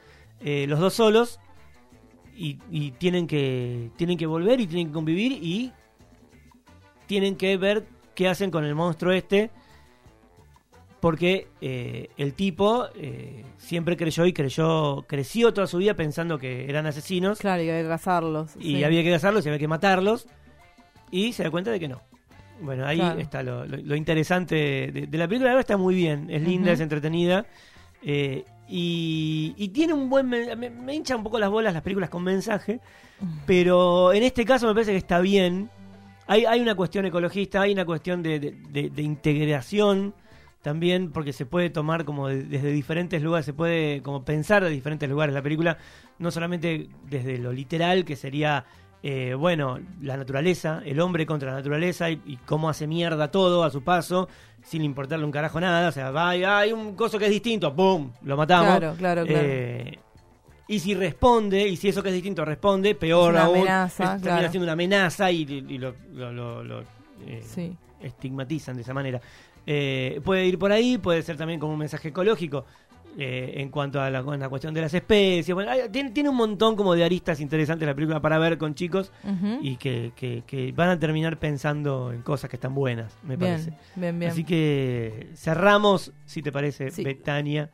eh, 0.40 0.66
los 0.68 0.78
dos 0.80 0.94
solos, 0.94 1.38
y, 2.38 2.58
y 2.70 2.92
tienen 2.92 3.26
que 3.26 3.90
tienen 3.96 4.16
que 4.16 4.26
volver 4.26 4.60
y 4.60 4.66
tienen 4.66 4.86
que 4.88 4.92
convivir 4.92 5.32
y 5.32 5.72
tienen 7.06 7.36
que 7.36 7.56
ver 7.56 7.84
qué 8.14 8.28
hacen 8.28 8.50
con 8.50 8.64
el 8.64 8.74
monstruo 8.74 9.12
este. 9.12 9.50
Porque 11.00 11.46
eh, 11.60 12.08
el 12.16 12.34
tipo 12.34 12.86
eh, 12.96 13.44
siempre 13.56 13.96
creyó 13.96 14.26
y 14.26 14.32
creyó, 14.32 15.02
creció 15.06 15.54
toda 15.54 15.68
su 15.68 15.78
vida 15.78 15.94
pensando 15.94 16.38
que 16.38 16.68
eran 16.68 16.86
asesinos 16.86 17.38
Claro, 17.38 17.62
y 17.62 17.70
hay 17.70 17.82
que 17.84 17.88
cazarlos. 17.88 18.56
y 18.58 18.74
sí. 18.76 18.84
había 18.84 19.04
que 19.04 19.12
cazarlos 19.12 19.44
y 19.46 19.48
había 19.48 19.60
que 19.60 19.68
matarlos 19.68 20.26
y 21.12 21.32
se 21.34 21.44
da 21.44 21.50
cuenta 21.52 21.70
de 21.70 21.78
que 21.78 21.86
no. 21.88 22.00
Bueno, 22.60 22.84
ahí 22.84 22.98
Claro. 22.98 23.20
está 23.20 23.42
lo, 23.44 23.64
lo- 23.64 23.76
lo 23.76 23.94
interesante 23.94 24.56
de, 24.92 25.06
de 25.06 25.18
la 25.18 25.28
película. 25.28 25.50
La 25.50 25.54
verdad 25.54 25.60
está 25.70 25.76
muy 25.76 25.94
bien, 25.94 26.26
es 26.30 26.42
linda, 26.42 26.72
es 26.72 26.80
entretenida 26.80 27.46
eh, 28.02 28.44
y, 28.68 29.54
y 29.56 29.68
tiene 29.68 29.92
un 29.94 30.08
buen... 30.10 30.28
Me, 30.28 30.70
me 30.70 30.94
hincha 30.94 31.16
un 31.16 31.22
poco 31.22 31.38
las 31.38 31.50
bolas 31.50 31.72
las 31.72 31.82
películas 31.82 32.10
con 32.10 32.22
mensaje, 32.22 32.80
pero 33.46 34.12
en 34.12 34.22
este 34.22 34.44
caso 34.44 34.66
me 34.66 34.74
parece 34.74 34.92
que 34.92 34.98
está 34.98 35.20
bien. 35.20 35.70
Hay, 36.26 36.44
hay 36.44 36.60
una 36.60 36.74
cuestión 36.74 37.06
ecologista, 37.06 37.62
hay 37.62 37.72
una 37.72 37.84
cuestión 37.86 38.22
de, 38.22 38.38
de- 38.38 38.50
de- 38.70 38.90
de 38.90 39.02
integración 39.02 40.14
también, 40.60 41.12
porque 41.12 41.32
se 41.32 41.46
puede 41.46 41.70
tomar 41.70 42.04
como 42.04 42.28
de- 42.28 42.42
desde 42.42 42.70
diferentes 42.72 43.22
lugares, 43.22 43.46
se 43.46 43.54
puede 43.54 44.02
como 44.02 44.24
pensar 44.24 44.62
de 44.62 44.70
diferentes 44.70 45.08
lugares 45.08 45.34
la 45.34 45.40
película, 45.42 45.78
no 46.18 46.30
solamente 46.30 46.88
desde 47.08 47.38
lo 47.38 47.52
literal, 47.52 48.04
que 48.04 48.16
sería, 48.16 48.66
eh, 49.02 49.34
bueno, 49.34 49.78
la 50.02 50.16
naturaleza, 50.16 50.82
el 50.84 50.98
hombre 51.00 51.24
contra 51.26 51.50
la 51.50 51.56
naturaleza 51.58 52.10
y, 52.10 52.20
y 52.26 52.36
cómo 52.38 52.68
hace 52.68 52.86
mierda 52.86 53.30
todo 53.30 53.62
a 53.64 53.70
su 53.70 53.82
paso, 53.82 54.28
sin 54.62 54.82
importarle 54.82 55.24
un 55.24 55.30
carajo 55.32 55.60
nada, 55.60 55.88
o 55.88 55.92
sea, 55.92 56.10
va 56.10 56.36
y 56.36 56.44
hay 56.44 56.72
un 56.72 56.94
coso 56.96 57.18
que 57.18 57.26
es 57.26 57.30
distinto, 57.30 57.74
¡pum! 57.74 58.10
Lo 58.22 58.36
matamos. 58.36 58.78
Claro, 58.78 58.94
claro, 58.98 59.24
claro. 59.24 59.40
Eh, 59.48 59.98
y 60.66 60.80
si 60.80 60.94
responde, 60.94 61.66
y 61.66 61.76
si 61.76 61.88
eso 61.88 62.02
que 62.02 62.08
es 62.10 62.14
distinto 62.14 62.44
responde, 62.44 62.94
peor 62.94 63.34
Es 63.34 63.40
una 63.40 63.44
aún, 63.44 63.56
amenaza, 63.58 64.02
es- 64.04 64.10
termina 64.22 64.36
claro. 64.38 64.50
siendo 64.50 64.64
una 64.64 64.72
amenaza 64.72 65.30
y, 65.30 65.42
y 65.42 65.78
lo, 65.78 65.94
lo- 66.12 66.32
lo- 66.32 66.64
lo, 66.64 66.80
eh, 67.26 67.42
Sí. 67.42 67.74
estigmatizan 68.02 68.76
de 68.76 68.82
esa 68.82 68.92
manera. 68.94 69.20
Eh, 69.70 70.20
puede 70.24 70.46
ir 70.46 70.58
por 70.58 70.72
ahí, 70.72 70.98
puede 70.98 71.22
ser 71.22 71.36
también 71.36 71.60
como 71.60 71.72
un 71.74 71.78
mensaje 71.78 72.08
ecológico 72.08 72.64
eh, 73.16 73.54
en 73.56 73.70
cuanto 73.70 74.00
a 74.00 74.10
la, 74.10 74.22
cuestión 74.48 74.74
de 74.74 74.80
las 74.80 74.92
especies. 74.94 75.54
Bueno, 75.54 75.70
hay- 75.70 75.88
tiene, 75.90 76.10
tiene 76.10 76.28
un 76.28 76.36
montón 76.36 76.76
como 76.76 76.94
de 76.94 77.04
aristas 77.04 77.40
interesantes 77.40 77.86
la 77.86 77.94
película 77.94 78.20
para 78.20 78.38
ver 78.38 78.58
con 78.58 78.74
chicos 78.74 79.12
y 79.62 79.76
que, 79.76 80.12
que- 80.16 80.42
que 80.46 80.72
van 80.72 80.90
a 80.90 80.98
terminar 80.98 81.38
pensando 81.38 82.12
en 82.12 82.22
cosas 82.22 82.50
que 82.50 82.56
están 82.56 82.74
buenas, 82.74 83.16
me 83.22 83.38
parece. 83.38 83.70
bien, 83.70 83.78
bien, 83.96 84.18
bien. 84.20 84.30
Así 84.32 84.44
que 84.44 85.28
cerramos, 85.34 86.12
si 86.26 86.42
te 86.42 86.52
parece, 86.52 86.90
Sí. 86.90 87.02
Betania. 87.04 87.70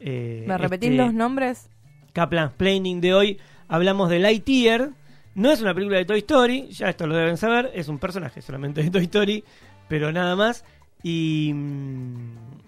Eh, 0.00 0.44
¿Me 0.48 0.56
repetís 0.56 0.90
este 0.90 1.02
los 1.02 1.12
nombres? 1.12 1.68
Kaplan 2.12 2.50
Planning 2.56 3.00
de 3.00 3.14
hoy. 3.14 3.38
Hablamos 3.68 4.08
de 4.10 4.18
Lightyear. 4.18 4.90
No 5.34 5.52
es 5.52 5.60
una 5.62 5.72
película 5.74 5.98
de 5.98 6.04
Toy 6.04 6.18
Story, 6.18 6.66
ya 6.70 6.88
esto 6.88 7.06
lo 7.06 7.14
deben 7.14 7.36
saber, 7.36 7.70
es 7.74 7.86
un 7.88 7.98
personaje 8.00 8.42
solamente 8.42 8.82
de 8.82 8.90
Toy 8.90 9.04
Story, 9.04 9.44
pero 9.88 10.10
nada 10.10 10.34
más. 10.34 10.64
Y. 11.04 11.52
mm, 11.54 12.59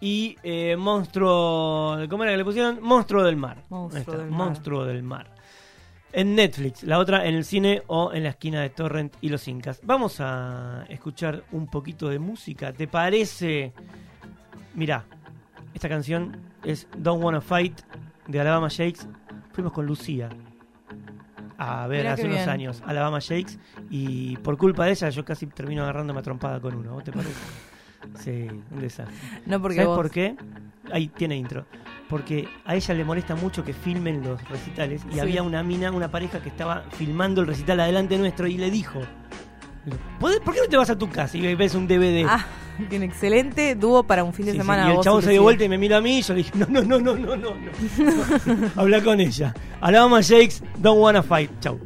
Y 0.00 0.36
eh, 0.42 0.76
Monstruo. 0.76 1.98
¿Cómo 2.08 2.24
era 2.24 2.32
que 2.32 2.38
le 2.38 2.44
pusieron? 2.44 2.78
Monstruo 2.82 3.24
del 3.24 3.36
Mar. 3.36 3.62
Monstruo 3.68 4.18
del 4.18 4.30
Mar. 4.30 4.38
Monstruo 4.38 4.84
del 4.84 5.02
Mar. 5.02 5.34
En 6.12 6.34
Netflix, 6.34 6.82
la 6.82 6.98
otra 6.98 7.26
en 7.26 7.34
el 7.34 7.44
cine 7.44 7.82
o 7.88 8.12
en 8.12 8.22
la 8.22 8.30
esquina 8.30 8.62
de 8.62 8.70
Torrent 8.70 9.14
y 9.20 9.28
los 9.28 9.46
Incas. 9.48 9.80
Vamos 9.82 10.16
a 10.20 10.84
escuchar 10.88 11.44
un 11.52 11.66
poquito 11.66 12.08
de 12.08 12.18
música. 12.18 12.72
¿Te 12.72 12.88
parece? 12.88 13.72
Mirá, 14.74 15.04
esta 15.74 15.88
canción 15.88 16.36
es 16.64 16.86
Don't 16.96 17.22
Wanna 17.22 17.40
Fight 17.40 17.80
de 18.28 18.40
Alabama 18.40 18.68
Shakes. 18.68 19.06
Fuimos 19.52 19.72
con 19.72 19.84
Lucía 19.84 20.30
a 21.58 21.86
ver 21.86 22.00
Mirá 22.00 22.12
hace 22.12 22.24
unos 22.24 22.36
bien. 22.36 22.48
años 22.48 22.82
Alabama 22.86 23.18
Shakes 23.18 23.58
y 23.88 24.36
por 24.38 24.56
culpa 24.56 24.84
de 24.84 24.92
ella 24.92 25.08
yo 25.10 25.24
casi 25.24 25.46
termino 25.46 25.82
agarrándome 25.82 26.20
a 26.20 26.22
trompada 26.22 26.60
con 26.60 26.74
uno. 26.74 26.94
¿Vos 26.94 27.04
te 27.04 27.12
parece? 27.12 27.34
Sí, 28.18 28.46
un 28.70 28.80
desastre. 28.80 29.14
No 29.46 29.60
porque 29.60 29.76
¿Sabes 29.76 29.88
vos... 29.88 29.96
por 29.96 30.10
qué? 30.10 30.36
Ahí 30.92 31.08
tiene 31.08 31.36
intro. 31.36 31.66
Porque 32.08 32.48
a 32.64 32.76
ella 32.76 32.94
le 32.94 33.04
molesta 33.04 33.34
mucho 33.34 33.64
que 33.64 33.72
filmen 33.72 34.22
los 34.22 34.42
recitales 34.48 35.02
y 35.10 35.14
Sí. 35.14 35.20
había 35.20 35.42
una 35.42 35.62
mina, 35.62 35.90
una 35.90 36.10
pareja 36.10 36.40
que 36.40 36.48
estaba 36.48 36.84
filmando 36.92 37.40
el 37.40 37.48
recital 37.48 37.80
adelante 37.80 38.16
nuestro 38.16 38.46
y 38.46 38.56
le 38.56 38.70
dijo, 38.70 39.00
"¿Podés- 40.20 40.40
¿por 40.40 40.54
qué 40.54 40.60
no 40.60 40.68
te 40.68 40.76
vas 40.76 40.90
a 40.90 40.96
tu 40.96 41.08
casa 41.10 41.36
y 41.36 41.54
ves 41.56 41.74
un 41.74 41.88
DVD? 41.88 42.24
Ah, 42.28 42.44
tiene 42.88 43.06
excelente 43.06 43.74
dúo 43.74 44.04
para 44.04 44.22
un 44.22 44.32
fin 44.32 44.46
de 44.46 44.52
Sí, 44.52 44.58
sí, 44.58 44.62
semana. 44.62 44.92
Y 44.92 44.96
el 44.96 45.00
chabón 45.02 45.22
se 45.22 45.30
dio 45.30 45.42
vuelta 45.42 45.64
y 45.64 45.68
me 45.68 45.78
miró 45.78 45.96
a 45.96 46.00
mí 46.00 46.18
y 46.18 46.22
yo 46.22 46.34
le 46.34 46.38
dije, 46.38 46.52
no, 46.56 46.66
no, 46.68 46.82
no, 46.82 46.98
no, 47.00 47.16
no, 47.16 47.36
no. 47.36 47.50
no. 47.54 48.70
Habla 48.76 49.02
con 49.02 49.18
ella. 49.20 49.52
Alabama 49.80 50.20
Shakes, 50.20 50.62
don't 50.78 51.00
wanna 51.00 51.22
fight. 51.22 51.50
Chau. 51.60 51.78